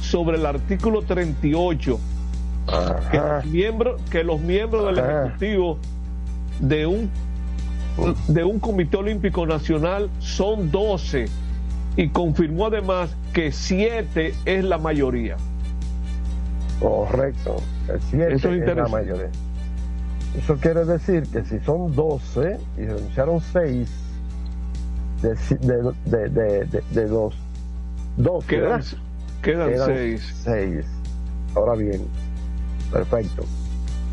[0.00, 1.98] sobre el artículo 38
[3.10, 5.04] que los miembros, que los miembros del.
[5.04, 5.78] Ejecutivo
[6.60, 7.10] de un
[8.28, 11.26] de un Comité Olímpico Nacional son 12
[11.96, 15.36] y confirmó además que 7 es la mayoría.
[16.80, 17.56] Correcto,
[17.88, 19.30] el 7 Eso es es, la mayoría.
[20.36, 23.88] Eso quiere decir que si son 12 y renunciaron 6
[25.22, 27.34] de, de, de, de, los
[28.18, 28.84] 12, Quedan, ¿verdad?
[29.42, 30.34] quedan Quedan 6.
[30.44, 30.86] seis.
[31.54, 32.02] Ahora bien,
[32.92, 33.44] perfecto.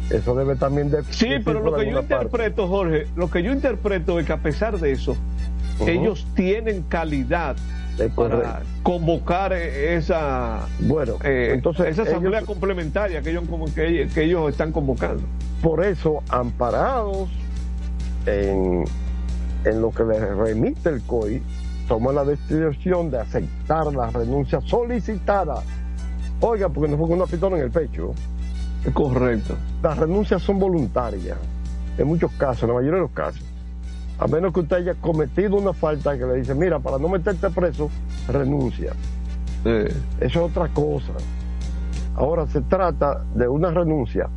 [0.10, 2.14] Eso debe también de Sí, pero lo que yo parte.
[2.16, 5.16] interpreto, Jorge, lo que yo interpreto es que a pesar de eso,
[5.88, 7.56] ellos tienen calidad
[7.98, 8.50] para correcto.
[8.84, 13.44] convocar eh, esa bueno entonces esa asamblea ellos- complementaria que ellos
[13.76, 15.24] que, ellos- que ellos están convocando.
[15.62, 17.30] Por eso, amparados
[18.26, 18.84] en
[19.66, 21.42] en lo que le remite el COI,
[21.88, 25.64] toma la decisión de aceptar la renuncia solicitada.
[26.42, 28.14] Oiga, porque no fue con una pistola en el pecho.
[28.86, 29.56] Es correcto.
[29.82, 31.38] Las renuncias son voluntarias,
[31.98, 33.44] en muchos casos, en la mayoría de los casos.
[34.20, 37.50] A menos que usted haya cometido una falta que le dice, mira, para no meterte
[37.50, 37.90] preso,
[38.28, 38.94] renuncia.
[39.66, 41.14] Eso es otra cosa.
[42.16, 44.30] Ahora se trata de una renuncia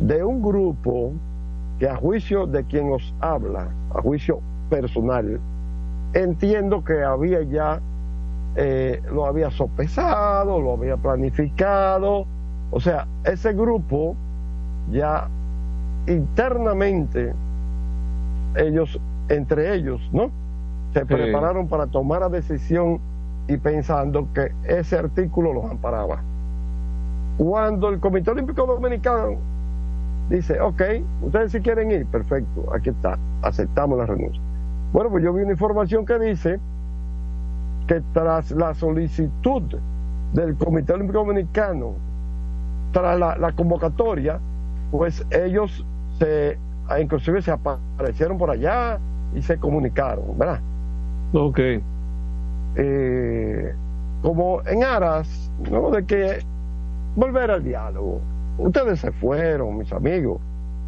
[0.00, 1.12] de un grupo
[1.78, 4.40] que a juicio de quien os habla, a juicio
[4.70, 5.40] personal,
[6.14, 7.80] entiendo que había ya,
[8.56, 12.26] eh, lo había sopesado, lo había planificado,
[12.72, 14.16] o sea, ese grupo
[14.90, 15.28] ya
[16.06, 17.32] internamente,
[18.56, 18.98] ellos,
[19.28, 20.30] entre ellos, ¿no?
[20.94, 22.98] Se prepararon para tomar la decisión
[23.46, 26.20] y pensando que ese artículo los amparaba.
[27.36, 29.36] Cuando el Comité Olímpico Dominicano
[30.30, 30.82] dice, ok,
[31.22, 34.40] ustedes si quieren ir, perfecto, aquí está, aceptamos la renuncia.
[34.94, 36.58] Bueno, pues yo vi una información que dice
[37.86, 39.62] que tras la solicitud
[40.32, 41.94] del Comité Olímpico Dominicano,
[42.92, 44.38] tras la, convocatoria,
[44.90, 45.84] pues ellos
[46.18, 46.58] se,
[47.00, 48.98] inclusive se aparecieron por allá
[49.34, 50.60] y se comunicaron, ¿verdad?
[51.32, 51.58] Ok.
[52.76, 53.74] Eh,
[54.22, 55.90] como en aras, ¿no?
[55.90, 56.38] De que
[57.16, 58.20] volver al diálogo.
[58.58, 60.40] Ustedes se fueron, mis amigos.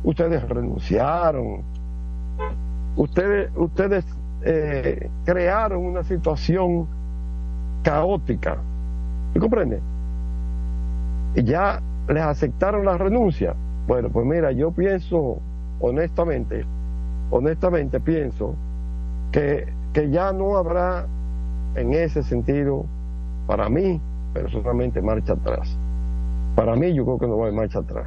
[0.04, 1.62] Ustedes renunciaron.
[2.96, 4.04] Ustedes, ustedes
[4.42, 6.86] eh, crearon una situación
[7.82, 8.58] caótica.
[9.34, 9.80] ¿Me comprende?
[11.34, 13.54] Y ya les aceptaron la renuncia.
[13.86, 15.38] Bueno, pues mira, yo pienso,
[15.80, 16.64] honestamente,
[17.30, 18.54] honestamente pienso
[19.32, 21.06] que, que ya no habrá
[21.74, 22.84] en ese sentido,
[23.46, 24.00] para mí,
[24.32, 25.76] personalmente, marcha atrás.
[26.54, 28.06] Para mí, yo creo que no va a haber marcha atrás.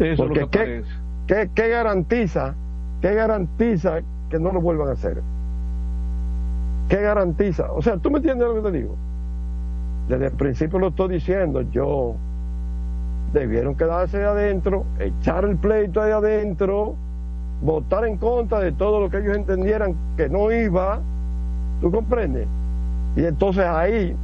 [0.00, 0.84] Eso Porque lo que
[1.26, 2.54] ¿qué, ¿qué, garantiza,
[3.00, 4.00] qué garantiza
[4.30, 5.22] que no lo vuelvan a hacer?
[6.88, 7.70] ¿Qué garantiza?
[7.72, 8.96] O sea, ¿tú me entiendes lo que te digo?
[10.08, 12.14] Desde el principio lo estoy diciendo, yo
[13.34, 16.94] debieron quedarse adentro, echar el pleito ahí adentro,
[17.60, 21.00] votar en contra de todo lo que ellos entendieran que no iba,
[21.82, 22.48] ¿tú comprendes?
[23.16, 24.16] Y entonces ahí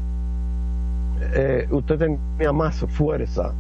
[1.35, 3.53] eh, usted tenía más fuerza.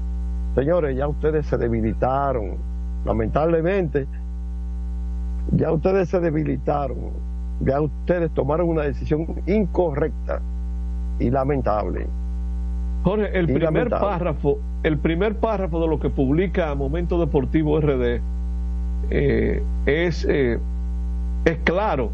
[0.55, 2.57] Señores, ya ustedes se debilitaron.
[3.05, 4.07] Lamentablemente,
[5.53, 6.97] ya ustedes se debilitaron.
[7.61, 10.41] Ya ustedes tomaron una decisión incorrecta
[11.19, 12.07] y lamentable.
[13.03, 18.21] Jorge, el primer párrafo, el primer párrafo de lo que publica Momento Deportivo RD
[19.11, 20.59] eh, es, eh,
[21.45, 22.11] es claro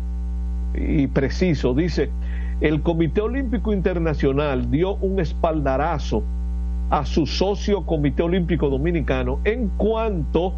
[0.74, 1.74] y preciso.
[1.74, 2.10] Dice,
[2.60, 6.22] el Comité Olímpico Internacional dio un espaldarazo
[6.90, 10.54] a su socio Comité Olímpico Dominicano en cuanto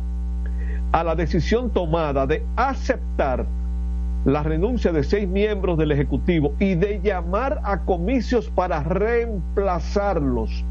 [0.93, 3.47] a la decisión tomada de aceptar
[4.25, 10.65] la renuncia de seis miembros del Ejecutivo y de llamar a comicios para reemplazarlos.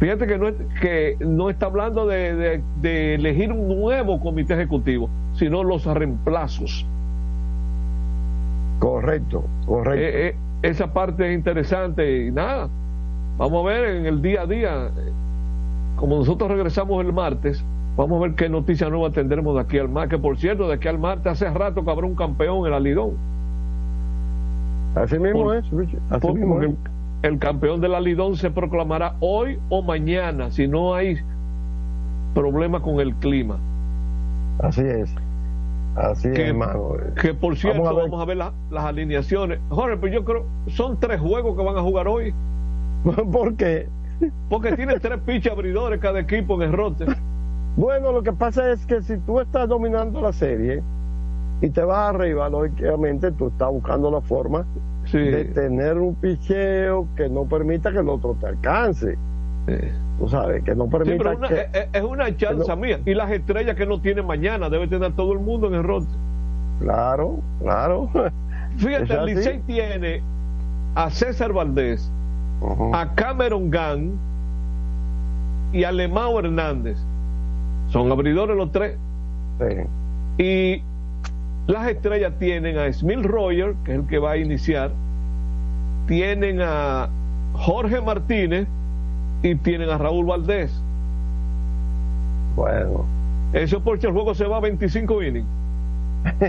[0.00, 0.46] Fíjate que no,
[0.80, 6.86] que no está hablando de, de elegir un nuevo comité ejecutivo, sino los reemplazos.
[8.78, 10.02] Correcto, correcto.
[10.02, 12.68] Eh, eh, esa parte es interesante y nada,
[13.36, 14.90] vamos a ver en el día a día,
[15.96, 17.62] como nosotros regresamos el martes,
[17.96, 20.74] vamos a ver qué noticia nueva tendremos de aquí al martes, que por cierto, de
[20.74, 23.12] aquí al martes hace rato que habrá un campeón en la Lidón.
[24.94, 25.64] Así mismo es,
[26.10, 26.76] Así mismo el,
[27.22, 31.18] el, campeón de la Lidón se proclamará hoy o mañana, si no hay
[32.34, 33.58] problema con el clima.
[34.58, 35.14] Así es.
[35.96, 36.92] Así que, es, hermano.
[37.20, 38.52] Que por cierto, vamos a ver, las
[38.84, 39.58] alineaciones.
[39.68, 42.32] Jorge, pues yo creo, son tres juegos que van a jugar hoy.
[43.32, 43.88] ¿Por qué?
[44.48, 47.06] Porque tiene tres piches abridores cada equipo en el rote.
[47.76, 50.82] Bueno, lo que pasa es que si tú estás dominando la serie
[51.60, 54.66] y te vas arriba, lógicamente tú estás buscando la forma
[55.12, 59.16] de tener un picheo que no permita que el otro te alcance.
[60.18, 61.32] Tú sabes, que no permita
[61.92, 63.00] Es una chance mía.
[63.06, 66.08] Y las estrellas que no tiene mañana, debe tener todo el mundo en el rote.
[66.80, 68.10] Claro, claro.
[68.76, 70.22] Fíjate, el Licey tiene
[70.94, 72.10] a César Valdés,
[72.92, 74.18] a Cameron Gunn
[75.72, 76.98] y a Lemao Hernández.
[77.90, 78.96] Son abridores los tres.
[80.38, 80.82] Y
[81.66, 84.90] las estrellas tienen a Smith Roger, que es el que va a iniciar.
[86.06, 87.08] Tienen a
[87.54, 88.66] Jorge Martínez
[89.42, 90.72] y tienen a Raúl Valdés.
[92.56, 93.04] Bueno.
[93.52, 95.46] Eso porque el juego se va a 25 innings.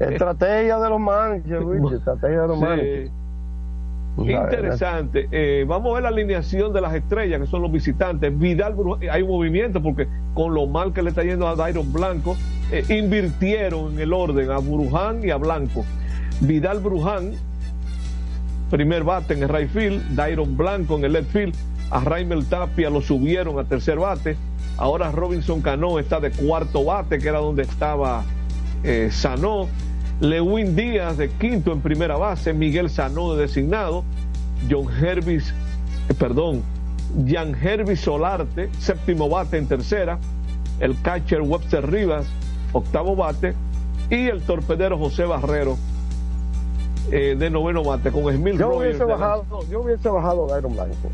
[0.00, 1.52] estrategia de los manches,
[1.92, 3.10] estrategia de los manches.
[4.18, 5.28] Interesante.
[5.30, 8.36] Eh, vamos a ver la alineación de las estrellas, que son los visitantes.
[8.36, 8.74] Vidal,
[9.10, 12.36] hay un movimiento porque con lo mal que le está yendo a Dairon Blanco,
[12.72, 15.84] eh, invirtieron en el orden a Bruján y a Blanco.
[16.40, 17.32] Vidal Bruján,
[18.70, 21.54] primer bate en el right field, Dairon Blanco en el left field,
[21.90, 24.36] a Raimel Tapia lo subieron a tercer bate,
[24.76, 28.24] ahora Robinson Cano está de cuarto bate, que era donde estaba
[28.82, 29.68] eh, Sanó,
[30.20, 34.04] Lewin Díaz de quinto en primera base, Miguel Sanó de designado,
[34.70, 35.52] John Hervis,
[36.08, 36.62] eh, perdón,
[37.26, 40.18] Jan Hervis Solarte, séptimo bate en tercera,
[40.80, 42.26] el catcher Webster Rivas,
[42.72, 43.54] octavo bate,
[44.10, 45.76] y el torpedero José Barrero
[47.10, 50.74] eh, de noveno bate con Emil yo Rogers hubiese bajado yo hubiese bajado a Iron
[50.74, 51.10] Blanco.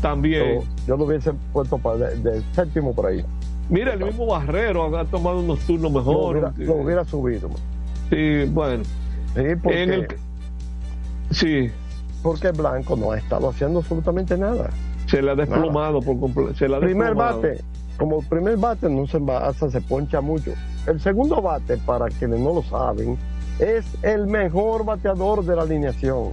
[0.00, 0.60] También.
[0.60, 3.24] yo, yo lo hubiese puesto para de, de séptimo por ahí
[3.68, 6.42] Mira, el mismo Barrero ha tomado unos turnos lo mejores.
[6.56, 7.50] hubiera, lo hubiera subido
[8.10, 8.82] Sí, bueno.
[9.34, 10.08] sí porque, En el-
[11.30, 11.70] Sí,
[12.22, 14.70] porque Blanco no ha estado haciendo absolutamente nada
[15.06, 16.54] se le ha desplomado por completo.
[16.54, 17.40] Se le ha primer desplomado.
[17.42, 17.60] bate
[17.98, 20.52] como primer bate no se envasa, se poncha mucho
[20.86, 23.18] el segundo bate para quienes no lo saben
[23.58, 26.32] es el mejor bateador de la alineación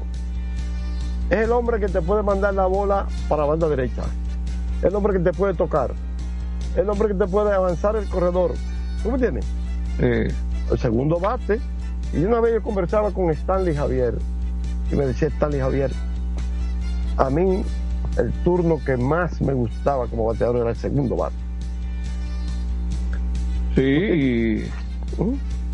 [1.30, 4.04] es el hombre que te puede mandar la bola para la banda derecha
[4.84, 5.92] el hombre que te puede tocar
[6.76, 8.54] el hombre que te puede avanzar el corredor
[9.04, 9.46] ¿tú me entiendes?
[10.00, 11.60] el segundo bate
[12.14, 14.16] y una vez yo conversaba con Stanley Javier
[14.92, 15.92] y me decía Stanley Javier
[17.18, 17.64] a mí
[18.18, 21.46] el turno que más me gustaba como bateador era el segundo bate
[23.76, 24.72] Sí, y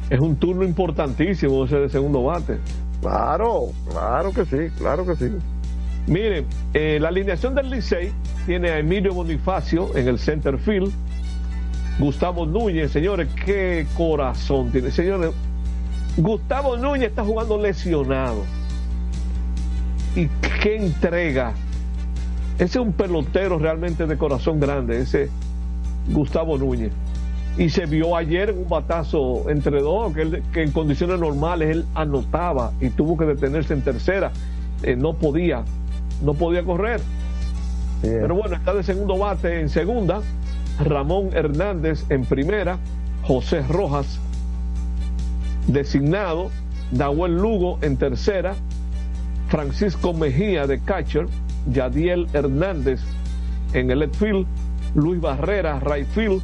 [0.10, 2.58] es un turno importantísimo ese de segundo bate.
[3.00, 5.32] Claro, claro que sí, claro que sí.
[6.08, 8.12] Miren, eh, la alineación del Licey
[8.46, 10.92] tiene a Emilio Bonifacio en el center field.
[12.00, 14.92] Gustavo Núñez, señores, qué corazón tiene.
[14.92, 15.32] Señores,
[16.18, 18.44] Gustavo Núñez está jugando lesionado.
[20.16, 20.28] Y
[20.62, 21.54] qué entrega.
[22.56, 25.30] Ese es un pelotero realmente de corazón grande, ese
[26.10, 26.92] Gustavo Núñez.
[27.58, 30.14] Y se vio ayer un batazo entre dos,
[30.54, 34.32] que en condiciones normales él anotaba y tuvo que detenerse en tercera.
[34.84, 35.64] Eh, no podía,
[36.22, 37.02] no podía correr.
[38.02, 40.22] Pero bueno, está de segundo bate en segunda.
[40.80, 42.78] Ramón Hernández en primera.
[43.24, 44.20] José Rojas
[45.68, 46.50] designado.
[46.92, 48.56] Nahuel Lugo en tercera.
[49.50, 51.28] Francisco Mejía de catcher.
[51.72, 53.02] Yadiel Hernández
[53.74, 54.48] en el left field.
[54.96, 56.42] Luis Barrera, right field.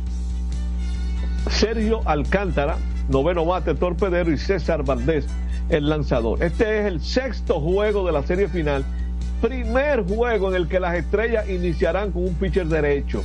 [1.49, 2.77] Sergio Alcántara,
[3.09, 5.25] noveno bate torpedero, y César Valdés,
[5.69, 6.43] el lanzador.
[6.43, 8.85] Este es el sexto juego de la serie final.
[9.41, 13.23] Primer juego en el que las estrellas iniciarán con un pitcher derecho.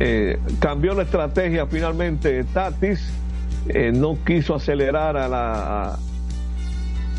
[0.00, 3.10] Eh, cambió la estrategia finalmente Tatis.
[3.68, 5.98] eh, no quiso acelerar a la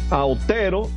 [0.09, 0.89] a, Otero,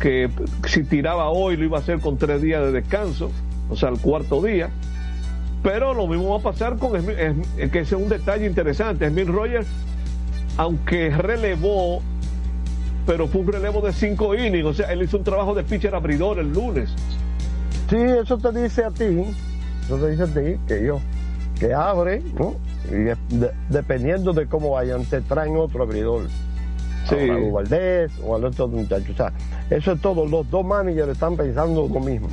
[0.00, 0.30] que
[0.66, 3.32] si tiraba hoy lo iba a hacer con tres días de descanso,
[3.68, 4.70] o sea, el cuarto día.
[5.62, 9.08] Pero lo mismo va a pasar con que ese es un detalle interesante.
[9.08, 9.66] Smith Rogers,
[10.56, 12.00] aunque relevó,
[13.08, 15.94] pero fue un relevo de cinco innings, o sea, él hizo un trabajo de pitcher
[15.94, 16.90] abridor el lunes.
[17.88, 19.24] Sí, eso te dice a ti,
[19.86, 21.00] eso te dice a ti que yo,
[21.58, 22.56] que abre, ¿no?
[22.90, 26.26] Y de- de- dependiendo de cómo vayan, te traen otro abridor.
[27.08, 27.14] Sí.
[27.14, 29.10] A Raúl Valdés o al otro muchacho.
[29.12, 29.32] O sea,
[29.70, 30.26] eso es todo.
[30.26, 32.28] Los dos managers están pensando lo mismo.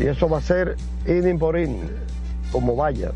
[0.00, 1.90] Y eso va a ser inning por inning,
[2.50, 3.10] como vaya.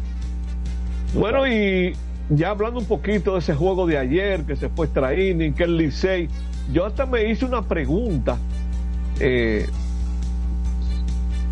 [1.14, 1.96] Bueno, y
[2.36, 5.64] ya hablando un poquito de ese juego de ayer, que se fue extra inning, que
[5.64, 6.28] el Licey,
[6.72, 8.38] yo hasta me hice una pregunta
[9.20, 9.68] eh,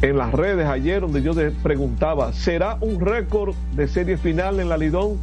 [0.03, 4.79] en las redes ayer, donde yo preguntaba, ¿será un récord de serie final en la
[4.79, 5.19] Lidón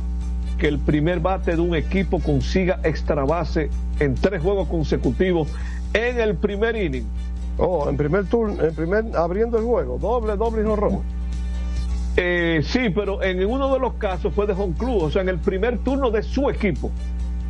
[0.60, 5.48] que el primer bate de un equipo consiga extra base en tres juegos consecutivos
[5.94, 7.06] en el primer inning?
[7.58, 11.17] Oh, en primer turno, en primer, abriendo el juego, doble, doble y jonrón.
[12.20, 15.30] Eh, sí, pero en uno de los casos fue de home club, o sea, en
[15.30, 16.92] el primer turno de su equipo.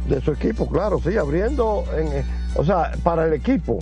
[0.09, 3.79] De su equipo, claro, sí, abriendo, en, eh, o sea, para el equipo.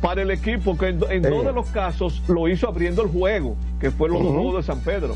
[0.00, 3.56] para el equipo que en, en dos de los casos lo hizo abriendo el juego,
[3.80, 5.14] que fue los juegos de San Pedro.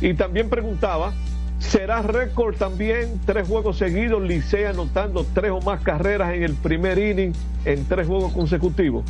[0.00, 1.12] Y también preguntaba,
[1.58, 6.98] ¿será récord también tres juegos seguidos, Licey anotando tres o más carreras en el primer
[6.98, 7.32] inning
[7.64, 9.04] en tres juegos consecutivos?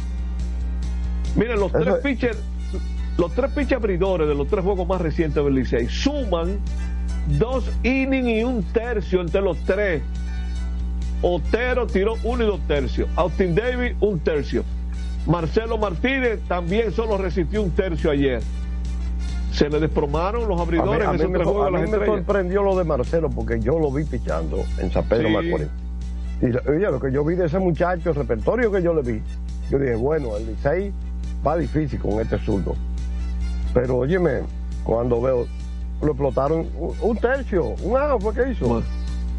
[1.34, 2.38] Miren, los tres pitchers,
[3.18, 6.58] los tres pitchers abridores de los tres juegos más recientes del Licey suman
[7.38, 10.02] dos innings y un tercio entre los tres.
[11.20, 13.08] Otero tiró uno y dos tercios.
[13.14, 14.64] Austin Davis, un tercio.
[15.26, 18.42] Marcelo Martínez también solo resistió un tercio ayer.
[19.52, 22.76] Se le desplomaron los A mí, abridores a mí me, a mí me sorprendió lo
[22.76, 25.34] de Marcelo porque yo lo vi pichando en San Pedro Sí.
[25.34, 25.68] Macorís.
[26.40, 29.22] Y oye, lo que yo vi de ese muchacho, el repertorio que yo le vi,
[29.70, 30.92] yo dije, bueno, el Licey
[31.46, 32.74] va difícil con este zurdo.
[33.74, 34.40] Pero óyeme,
[34.84, 35.46] Cuando veo,
[36.00, 36.66] lo explotaron
[37.00, 38.82] un tercio, un año fue que hizo.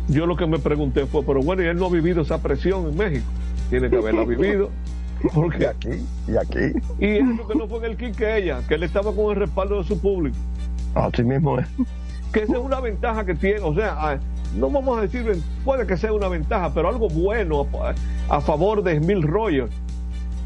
[0.08, 2.88] yo lo que me pregunté fue, pero bueno, y él no ha vivido esa presión
[2.88, 3.26] en México.
[3.70, 4.70] Tiene que haberla vivido.
[5.34, 6.78] Porque aquí, y aquí.
[7.00, 9.78] Y eso que no fue en el Quique ella, que él estaba con el respaldo
[9.78, 10.36] de su público.
[10.96, 11.68] Así mismo es.
[12.32, 14.20] Que esa es una ventaja que tiene, o sea,
[14.56, 15.26] no vamos a decir,
[15.64, 17.68] puede que sea una ventaja, pero algo bueno
[18.30, 19.72] a, favor de Emil Rogers,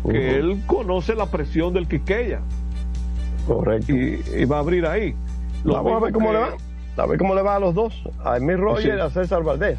[0.10, 2.40] que él conoce la presión del Quiqueya.
[3.48, 3.94] Correcto.
[3.94, 5.16] Y, va a abrir ahí.
[5.64, 6.58] Vamos a ver cómo le va.
[6.98, 7.94] A ver cómo le va a los dos,
[8.24, 9.78] a Emil Rogers y a César Valdés.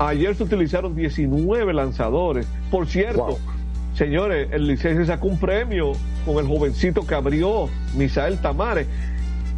[0.00, 2.46] Ayer se utilizaron 19 lanzadores.
[2.70, 3.38] Por cierto,
[3.94, 5.92] señores, el licencia sacó un premio
[6.26, 8.88] con el jovencito que abrió, Misael Tamares.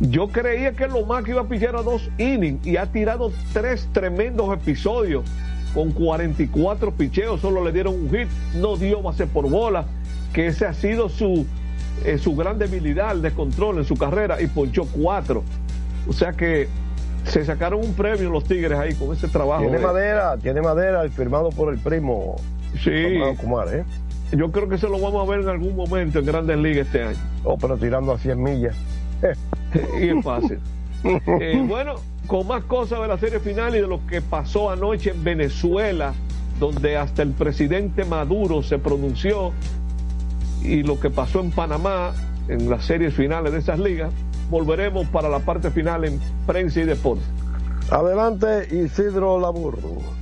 [0.00, 3.32] Yo creía que lo más que iba a pillar a dos innings y ha tirado
[3.52, 5.24] tres tremendos episodios
[5.72, 9.86] con 44 picheos, solo le dieron un hit, no dio base por bola,
[10.32, 11.46] que ese ha sido su,
[12.04, 15.42] eh, su gran debilidad, de control en su carrera y ponchó cuatro.
[16.08, 16.68] O sea que
[17.24, 19.62] se sacaron un premio los Tigres ahí con ese trabajo.
[19.62, 22.36] Tiene madera, tiene madera firmado por el primo.
[22.82, 22.90] Sí.
[22.90, 23.84] ¿eh?
[24.32, 27.02] Yo creo que se lo vamos a ver en algún momento en Grandes Ligas este
[27.02, 27.18] año.
[27.44, 28.76] Oh, pero tirando a 100 millas.
[30.00, 30.58] y es fácil.
[31.04, 35.10] Eh, bueno, con más cosas de la serie final y de lo que pasó anoche
[35.10, 36.14] en Venezuela,
[36.58, 39.52] donde hasta el presidente Maduro se pronunció,
[40.64, 42.12] y lo que pasó en Panamá
[42.48, 44.12] en las series finales de esas ligas,
[44.50, 47.22] volveremos para la parte final en prensa y deporte.
[47.90, 50.21] Adelante, Isidro Laburro.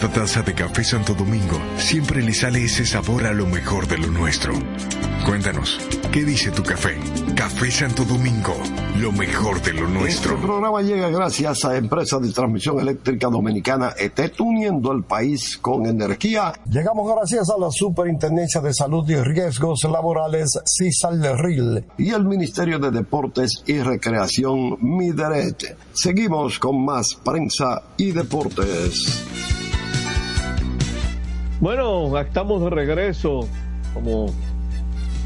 [0.00, 3.98] Cada taza de café Santo Domingo siempre le sale ese sabor a lo mejor de
[3.98, 4.52] lo nuestro.
[5.26, 5.80] Cuéntanos,
[6.12, 6.96] ¿qué dice tu café?
[7.34, 8.54] Café Santo Domingo,
[9.00, 10.36] lo mejor de lo nuestro.
[10.36, 15.84] Este programa llega gracias a Empresa de Transmisión Eléctrica Dominicana ET, uniendo al país con
[15.84, 16.52] energía.
[16.70, 22.92] Llegamos gracias a la Superintendencia de Salud y Riesgos Laborales, CISALRIL, y el Ministerio de
[22.92, 25.76] Deportes y Recreación, MIDERET.
[25.92, 29.57] Seguimos con más prensa y deportes.
[31.60, 33.40] Bueno, estamos de regreso,
[33.92, 34.26] como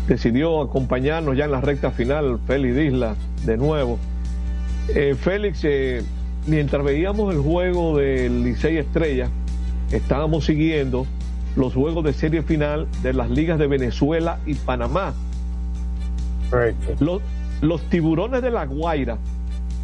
[0.09, 3.99] decidió acompañarnos ya en la recta final Félix Isla de nuevo.
[4.95, 6.03] Eh, Félix, eh,
[6.47, 9.28] mientras veíamos el juego del Licey Estrella,
[9.91, 11.07] estábamos siguiendo
[11.55, 15.12] los juegos de serie final de las ligas de Venezuela y Panamá.
[16.99, 17.20] Los,
[17.61, 19.18] los tiburones de La Guaira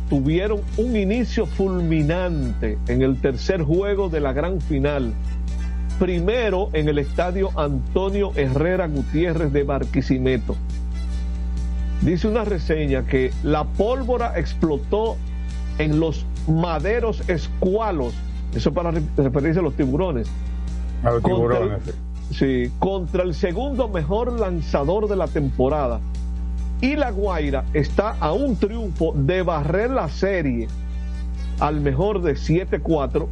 [0.08, 5.12] tuvieron un inicio fulminante en el tercer juego de la gran final
[5.98, 10.56] primero en el estadio Antonio Herrera Gutiérrez de Barquisimeto.
[12.02, 15.16] Dice una reseña que la pólvora explotó
[15.78, 18.14] en los maderos escualos,
[18.54, 20.28] eso para referirse a los tiburones.
[21.02, 21.88] A los Contra tiburones.
[21.88, 22.36] el-
[22.68, 26.00] sí, contra el segundo mejor lanzador de la temporada.
[26.80, 30.68] Y La Guaira está a un triunfo de barrer la serie
[31.58, 33.28] al mejor de 7-4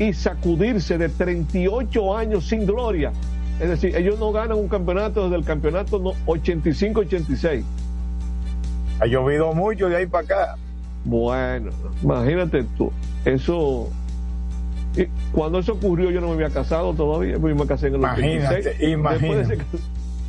[0.00, 3.12] y sacudirse de 38 años sin gloria.
[3.60, 7.62] Es decir, ellos no ganan un campeonato desde el campeonato no- 85-86.
[8.98, 10.56] Ha llovido mucho de ahí para acá.
[11.04, 11.70] Bueno,
[12.02, 12.90] imagínate tú,
[13.26, 13.88] eso.
[14.96, 18.00] y cuando eso ocurrió, yo no me había casado todavía, porque me casé en el
[18.00, 18.92] Imagínate, 86.
[18.92, 19.56] imagínate.
[19.56, 19.64] De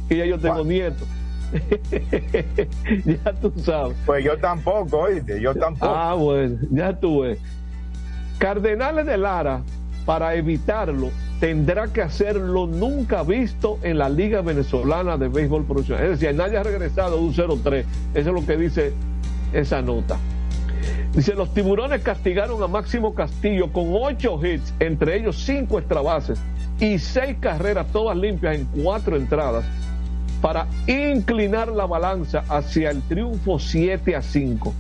[0.10, 1.08] y ya yo tengo nietos.
[3.06, 3.96] ya tú sabes.
[4.06, 5.94] Pues yo tampoco, oíste, yo tampoco.
[5.94, 7.40] Ah, bueno, ya tú ves.
[8.42, 9.62] Cardenales de Lara,
[10.04, 16.06] para evitarlo, tendrá que hacer lo nunca visto en la Liga Venezolana de Béisbol Profesional.
[16.06, 17.86] Es decir, nadie ha regresado de un 0-3.
[18.16, 18.94] Eso es lo que dice
[19.54, 20.18] esa nota.
[21.14, 26.42] Dice, los tiburones castigaron a Máximo Castillo con ocho hits, entre ellos cinco extrabases
[26.80, 29.66] y seis carreras, todas limpias en cuatro entradas,
[30.42, 34.74] para inclinar la balanza hacia el triunfo 7 a 5.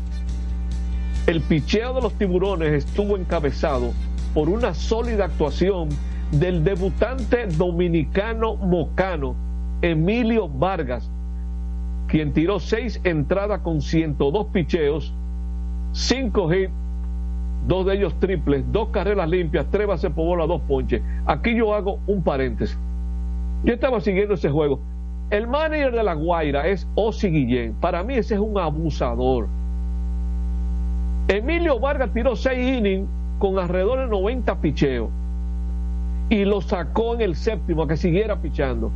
[1.27, 3.91] El picheo de los tiburones estuvo encabezado
[4.33, 5.89] por una sólida actuación
[6.31, 9.35] del debutante dominicano mocano
[9.83, 11.11] Emilio Vargas,
[12.07, 15.13] quien tiró seis entradas con 102 picheos,
[15.91, 16.73] cinco hits,
[17.67, 21.03] dos de ellos triples, dos carreras limpias, tres bases por bola, dos ponches.
[21.27, 22.77] Aquí yo hago un paréntesis.
[23.63, 24.79] Yo estaba siguiendo ese juego.
[25.29, 27.75] El manager de La Guaira es Osi Guillén.
[27.79, 29.47] Para mí ese es un abusador.
[31.31, 33.07] Emilio Vargas tiró seis innings
[33.39, 35.09] con alrededor de 90 picheos
[36.29, 38.91] y lo sacó en el séptimo a que siguiera pichando.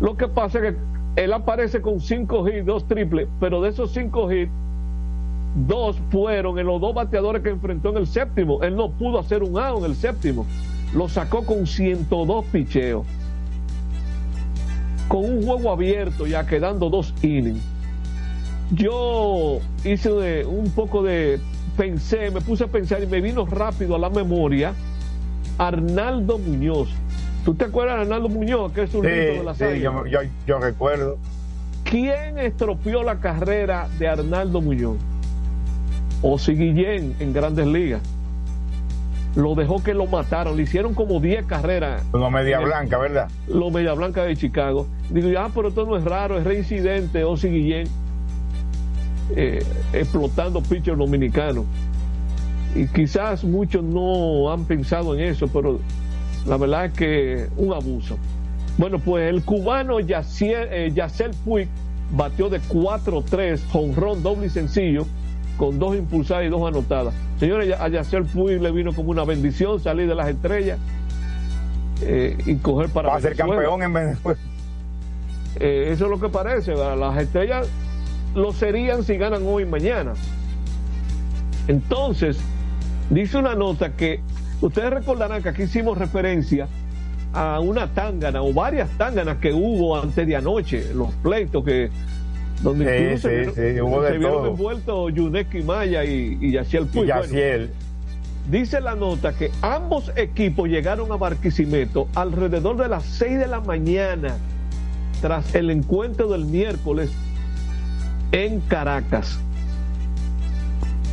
[0.00, 3.92] Lo que pasa es que él aparece con cinco hits, dos triples, pero de esos
[3.92, 4.50] cinco hits,
[5.68, 8.60] dos fueron en los dos bateadores que enfrentó en el séptimo.
[8.64, 10.46] Él no pudo hacer un out en el séptimo.
[10.96, 13.06] Lo sacó con 102 picheos.
[15.06, 17.77] Con un juego abierto, ya quedando dos innings.
[18.70, 21.40] Yo hice de- un poco de.
[21.76, 24.72] Pensé, me puse a pensar y me vino rápido a la memoria
[25.58, 26.88] Arnaldo Muñoz.
[27.44, 30.04] ¿Tú te acuerdas de Arnaldo Muñoz, que es un libro de la Sí, sí, yo,
[30.06, 31.18] yo, yo recuerdo.
[31.84, 34.96] ¿Quién estropeó la carrera de Arnaldo Muñoz?
[36.20, 38.02] Osi Guillén en Grandes Ligas.
[39.36, 42.02] Lo dejó que lo mataron, le hicieron como 10 carreras.
[42.12, 43.28] Una media blanca, ¿verdad?
[43.46, 44.88] Los Media Blanca de Chicago.
[45.10, 47.86] Digo, ah, pero esto no es raro, es reincidente, Osi Guillén
[49.36, 51.64] eh, explotando pitcher dominicano.
[52.74, 55.80] Y quizás muchos no han pensado en eso, pero
[56.46, 58.16] La verdad es que un abuso.
[58.78, 61.68] Bueno, pues el cubano eh, Yacel Puig
[62.12, 65.04] batió de 4-3, jonrón doble y sencillo,
[65.58, 67.12] con dos impulsadas y dos anotadas.
[67.38, 70.78] Señores, a Yacel Puig le vino como una bendición salir de las estrellas
[72.02, 74.38] eh, y coger para Va a ser campeón en Venezuela.
[75.56, 76.74] Eh, eso es lo que parece.
[76.74, 77.68] Las estrellas
[78.38, 80.14] lo serían si ganan hoy y mañana.
[81.66, 82.38] Entonces,
[83.10, 84.20] dice una nota que
[84.60, 86.68] ustedes recordarán que aquí hicimos referencia
[87.32, 91.90] a una tángana o varias tánganas que hubo antes de anoche, los pleitos que
[92.62, 94.46] donde Sí, incluso se sí, vieron, sí, hubo de se vieron todo.
[94.46, 97.04] envueltos Yuneski Maya y, y Yaciel Puig.
[97.04, 97.70] Y Yaciel.
[98.50, 103.60] dice la nota que ambos equipos llegaron a Barquisimeto alrededor de las 6 de la
[103.60, 104.38] mañana
[105.20, 107.10] tras el encuentro del miércoles
[108.32, 109.38] en Caracas.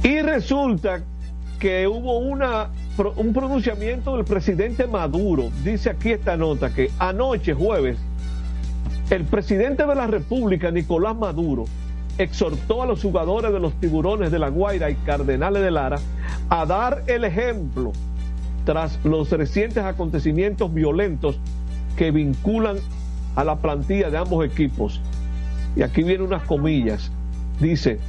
[0.04, 1.02] Y resulta
[1.60, 2.70] que hubo una,
[3.16, 5.50] un pronunciamiento del presidente Maduro.
[5.64, 7.98] Dice aquí esta nota que anoche, jueves,
[9.10, 11.66] el presidente de la República, Nicolás Maduro,
[12.18, 15.98] exhortó a los jugadores de los tiburones de La Guaira y Cardenales de Lara
[16.50, 17.92] a dar el ejemplo
[18.64, 21.40] tras los recientes acontecimientos violentos
[21.98, 22.78] que vinculan
[23.36, 25.02] a la plantilla de ambos equipos.
[25.76, 27.12] Y aquí vienen unas comillas.
[27.60, 28.00] Dice,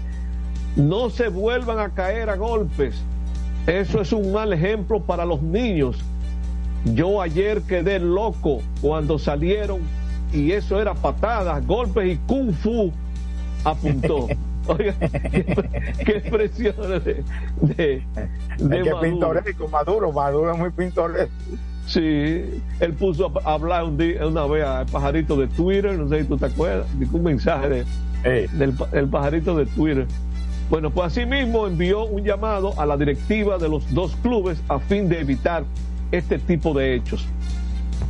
[0.77, 2.95] no se vuelvan a caer a golpes.
[3.67, 5.99] Eso es un mal ejemplo para los niños.
[6.95, 9.81] Yo ayer quedé loco cuando salieron
[10.33, 12.93] y eso era patadas, golpes y kung fu,
[13.65, 14.29] apuntó.
[14.69, 14.95] Oiga,
[15.31, 15.45] qué,
[16.07, 17.25] expresiones de,
[17.61, 18.03] de,
[18.59, 19.01] de Es que Maduro.
[19.01, 21.33] pintoresco, Maduro, Maduro es muy pintoresco.
[21.87, 22.01] Sí,
[22.81, 26.29] él puso a hablar un día, una vez al pajarito de Twitter, no sé si
[26.29, 27.69] tú te acuerdas, dijo un mensaje
[28.25, 30.07] de- del pa- el pajarito de Twitter.
[30.69, 34.81] Bueno, pues así mismo envió un llamado a la directiva de los dos clubes a
[34.81, 35.63] fin de evitar
[36.11, 37.25] este tipo de hechos.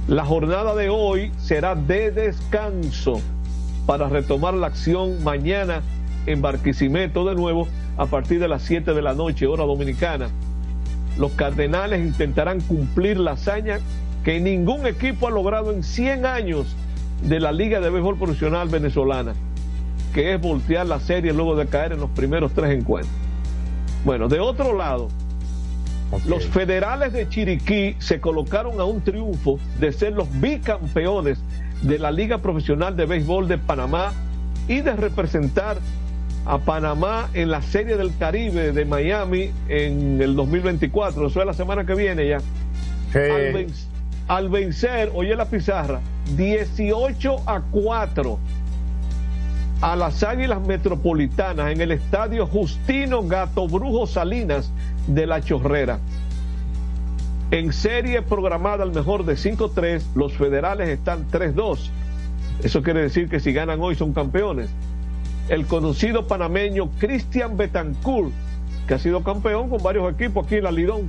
[0.09, 3.21] La jornada de hoy será de descanso
[3.85, 5.83] para retomar la acción mañana
[6.25, 7.69] en Barquisimeto de nuevo
[7.99, 10.29] a partir de las 7 de la noche, hora dominicana.
[11.19, 13.79] Los Cardenales intentarán cumplir la hazaña
[14.25, 16.77] que ningún equipo ha logrado en 100 años
[17.23, 19.35] de la Liga de Béisbol Profesional Venezolana,
[20.13, 23.15] que es voltear la serie luego de caer en los primeros tres encuentros.
[24.05, 25.09] Bueno, de otro lado,
[26.27, 31.39] los federales de Chiriquí se colocaron a un triunfo de ser los bicampeones
[31.83, 34.13] de la Liga Profesional de Béisbol de Panamá
[34.69, 35.79] y de representar
[36.47, 41.27] a Panamá en la Serie del Caribe de Miami en el 2024.
[41.27, 42.39] Eso es la semana que viene ya.
[43.15, 43.73] Al, ven-
[44.29, 46.01] al vencer, oye la pizarra,
[46.37, 48.39] 18 a 4
[49.83, 54.71] a las Águilas Metropolitanas en el estadio Justino Gato Brujo Salinas
[55.07, 55.99] de La Chorrera.
[57.51, 61.91] En serie programada al mejor de 5-3, los federales están 3-2.
[62.65, 64.69] Eso quiere decir que si ganan hoy son campeones.
[65.49, 68.33] El conocido panameño Cristian Betancourt,
[68.89, 71.09] que ha sido campeón con varios equipos aquí en la Lidón,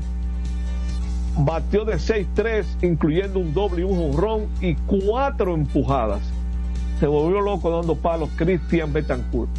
[1.39, 6.21] batió de 6-3, incluyendo un doble y un jonrón y cuatro empujadas.
[6.99, 9.49] Se volvió loco dando palos Cristian Betancourt.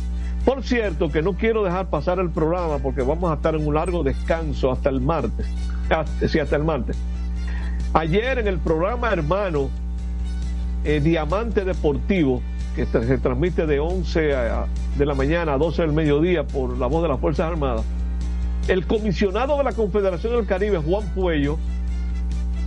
[0.45, 3.75] Por cierto, que no quiero dejar pasar el programa porque vamos a estar en un
[3.75, 5.47] largo descanso hasta el martes.
[5.91, 6.97] Hasta, sí, hasta el martes.
[7.93, 9.71] Ayer en el programa hermano
[10.85, 12.43] eh, Diamante Deportivo,
[12.87, 14.67] que se transmite de 11 a-
[14.97, 17.83] de la mañana a 12 del mediodía por la voz de las Fuerzas Armadas,
[18.69, 21.59] el comisionado de la Confederación del Caribe, Juan Puello,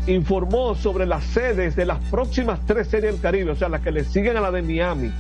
[0.08, 3.92] informó sobre las sedes de las próximas tres series del Caribe, o sea, las que
[3.92, 5.12] le siguen a la de Miami.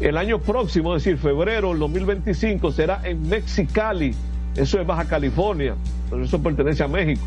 [0.00, 4.14] El año próximo, es decir, febrero del 2025, será en Mexicali,
[4.56, 5.74] eso es Baja California,
[6.08, 7.20] pero eso pertenece a México.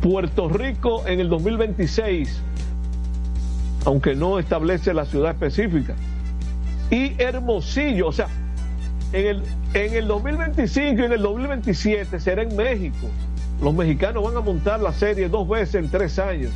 [0.00, 2.42] Puerto Rico en el 2026,
[3.84, 5.94] aunque no establece la ciudad específica.
[6.90, 8.28] Y Hermosillo, o sea,
[9.12, 9.42] en el,
[9.74, 13.08] en el 2025 y en el 2027 será en México.
[13.62, 16.50] Los mexicanos van a montar la serie dos veces en tres años.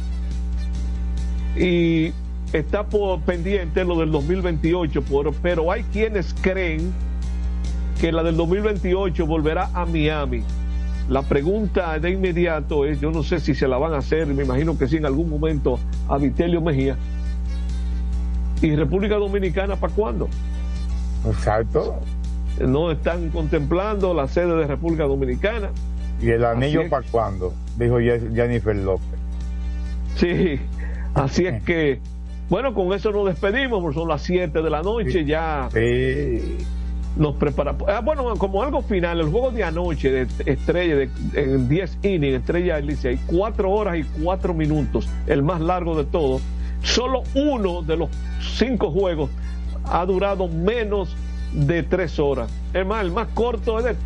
[1.57, 2.12] Y
[2.53, 6.93] está por pendiente lo del 2028, por- pero hay quienes creen
[8.01, 10.43] que la del 2028 volverá a Miami.
[11.09, 14.43] La pregunta de inmediato es, yo no sé si se la van a hacer, me
[14.45, 16.97] imagino que sí en algún momento a Vitelio Mejía.
[18.62, 20.28] ¿Y República Dominicana para cuándo?
[21.26, 22.00] Exacto.
[22.61, 25.70] No están contemplando la sede de República Dominicana.
[26.22, 27.52] ¿Y el anillo para cuándo?
[27.78, 29.07] Dijo Jennifer López.
[30.16, 30.59] Sí,
[31.14, 32.00] así es que,
[32.48, 36.57] bueno, con eso nos despedimos, porque son las 7 de la noche, ya Sí.
[37.16, 37.86] nos preparamos.
[37.88, 42.36] Ah, bueno, como algo final, el juego de anoche de Estrella, de, en 10 innings,
[42.40, 46.40] Estrella Alicia, hay 4 horas y 4 minutos, el más largo de todos.
[46.83, 48.11] Solo uno de los
[48.57, 49.31] 5 juegos
[49.85, 51.16] ha durado menos
[51.53, 52.51] de 3 horas.
[52.72, 53.97] Es más, el más corto es de,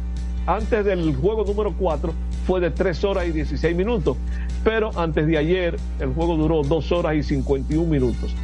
[0.47, 2.13] antes del juego número 4
[2.47, 4.17] fue de 3 horas y 16 minutos.
[4.65, 8.35] Pero antes de ayer el juego duró 2 horas y 51 minutos.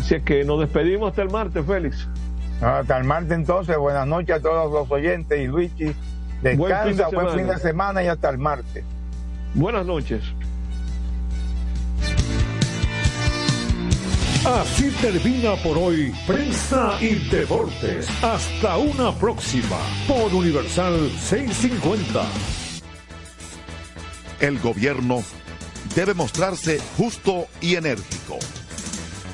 [0.00, 2.08] Así es que nos despedimos hasta el martes, Félix.
[2.60, 5.94] Hasta el martes entonces, buenas noches a todos los oyentes y Luigi,
[6.42, 8.84] descansa, buen fin de semana, y hasta el martes.
[9.54, 10.22] Buenas noches.
[14.44, 18.08] Así termina por hoy Prensa y Deportes.
[18.22, 19.76] Hasta una próxima
[20.06, 22.24] por Universal 650.
[24.40, 25.24] El gobierno
[25.94, 28.38] debe mostrarse justo y enérgico.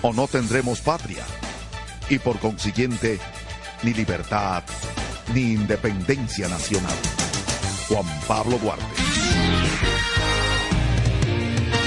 [0.02, 1.24] O no tendremos patria
[2.08, 3.18] y por consiguiente
[3.82, 4.64] ni libertad
[5.34, 6.96] ni independencia nacional.
[7.88, 9.03] Juan Pablo Duarte.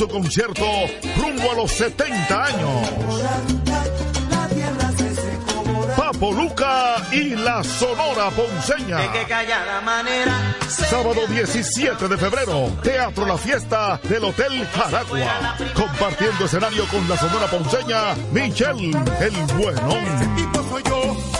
[0.00, 0.64] Su concierto
[1.18, 2.90] rumbo a los 70 años.
[5.94, 8.98] Papo Luca y la Sonora Ponceña.
[10.70, 15.54] Sábado 17 de febrero, Teatro La Fiesta del Hotel Jaragua.
[15.74, 21.39] Compartiendo escenario con la Sonora Ponceña, Michelle el Buenón.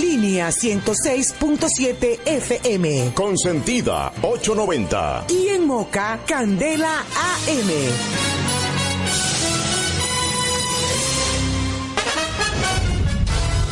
[0.00, 3.12] línea 106.7 FM.
[3.14, 5.26] Consentida 890.
[5.28, 7.70] Y en Moca, Candela AM.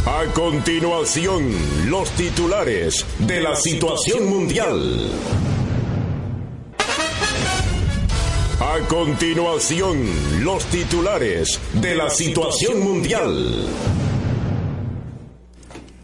[0.06, 5.10] A continuación, los titulares de la situación mundial.
[8.60, 14.07] A continuación, los titulares de la situación mundial.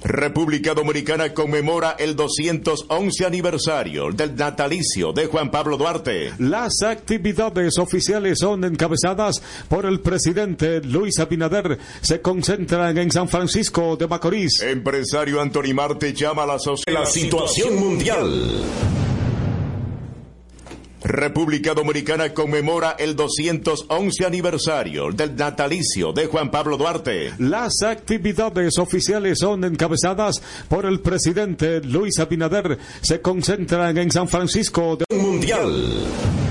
[0.05, 6.35] República Dominicana conmemora el 211 aniversario del natalicio de Juan Pablo Duarte.
[6.39, 11.79] Las actividades oficiales son encabezadas por el presidente Luis Abinader.
[12.03, 14.61] Se concentran en San Francisco de Macorís.
[14.61, 18.63] Empresario Anthony Marte llama a la, la situación mundial.
[21.05, 27.35] República Dominicana conmemora el 211 aniversario del natalicio de Juan Pablo Duarte.
[27.39, 32.79] Las actividades oficiales son encabezadas por el presidente Luis Abinader.
[33.03, 36.44] Se concentran en San Francisco de Mundial.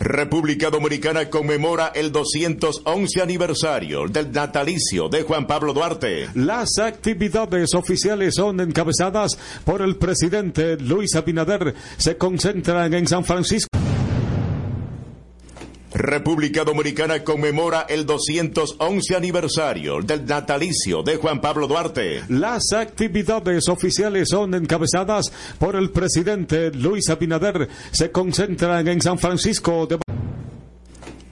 [0.00, 6.28] República Dominicana conmemora el 211 aniversario del natalicio de Juan Pablo Duarte.
[6.34, 11.74] Las actividades oficiales son encabezadas por el presidente Luis Abinader.
[11.96, 13.68] Se concentran en San Francisco.
[15.98, 22.22] República Dominicana conmemora el 211 aniversario del natalicio de Juan Pablo Duarte.
[22.28, 27.68] Las actividades oficiales son encabezadas por el presidente Luis Abinader.
[27.90, 29.98] Se concentran en San Francisco de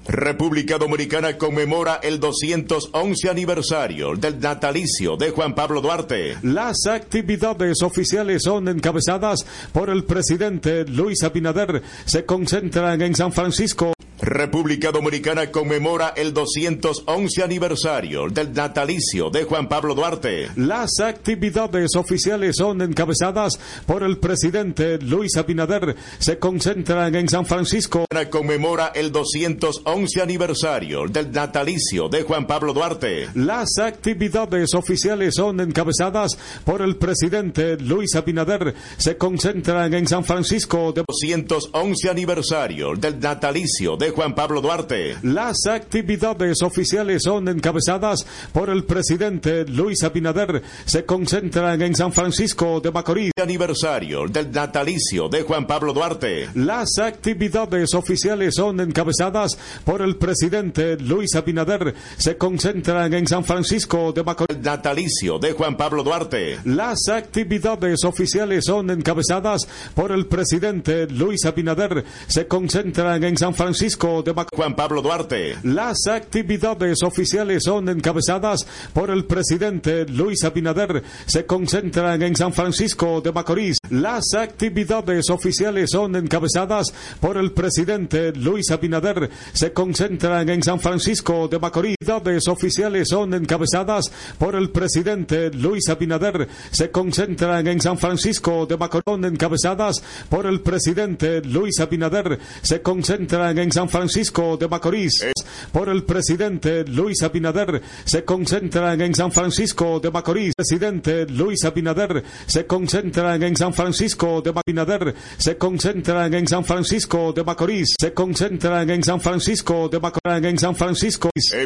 [0.08, 6.38] República Dominicana conmemora el 211 aniversario del natalicio de Juan Pablo Duarte.
[6.42, 11.82] Las actividades oficiales son encabezadas por el presidente Luis Abinader.
[12.04, 13.95] Se concentran en San Francisco.
[14.26, 20.48] República Dominicana conmemora el 211 aniversario del natalicio de Juan Pablo Duarte.
[20.56, 25.94] Las actividades oficiales son encabezadas por el presidente Luis Abinader.
[26.18, 28.04] Se concentran en San Francisco.
[28.28, 33.28] Conmemora el 211 aniversario del natalicio de Juan Pablo Duarte.
[33.34, 38.74] Las actividades oficiales son encabezadas por el presidente Luis Abinader.
[38.96, 40.92] Se concentran en San Francisco.
[40.92, 45.18] De 211 aniversario del natalicio de Juan Pablo Duarte.
[45.22, 50.62] Las actividades oficiales son encabezadas por el presidente Luis Abinader.
[50.86, 53.32] Se concentran en San Francisco de Macorís.
[53.38, 56.48] Aniversario del natalicio de Juan Pablo Duarte.
[56.54, 61.94] Las actividades oficiales son encabezadas por el presidente Luis Abinader.
[62.16, 64.56] Se concentran en San Francisco de Macorís.
[64.56, 66.58] El natalicio de Juan Pablo Duarte.
[66.64, 72.02] Las actividades oficiales son encabezadas por el presidente Luis Abinader.
[72.28, 75.56] Se concentran en San Francisco de Juan Pablo Duarte.
[75.62, 81.02] Las actividades oficiales son encabezadas por el presidente Luis Abinader.
[81.26, 83.78] Se concentran en San Francisco de Macorís.
[83.90, 89.30] Las actividades oficiales son encabezadas por el presidente Luis Abinader.
[89.52, 91.96] Se concentran en San Francisco de Macorís.
[92.00, 96.48] Actividades oficiales son encabezadas por el presidente Luis Abinader.
[96.70, 98.96] Se concentran en San Francisco de Macorís.
[99.06, 102.38] Encabezadas por el presidente Luis Abinader.
[102.62, 105.24] Se concentran en San Francisco de Macorís
[105.72, 110.52] por el presidente Luis Abinader se concentran en San Francisco de Macorís.
[110.54, 117.32] Presidente Luis Abinader se concentran en San Francisco de Abinader se concentran en San Francisco
[117.32, 117.94] de Macorís.
[117.98, 120.44] Se concentran en San Francisco de Macorís.
[120.44, 121.30] En San Francisco.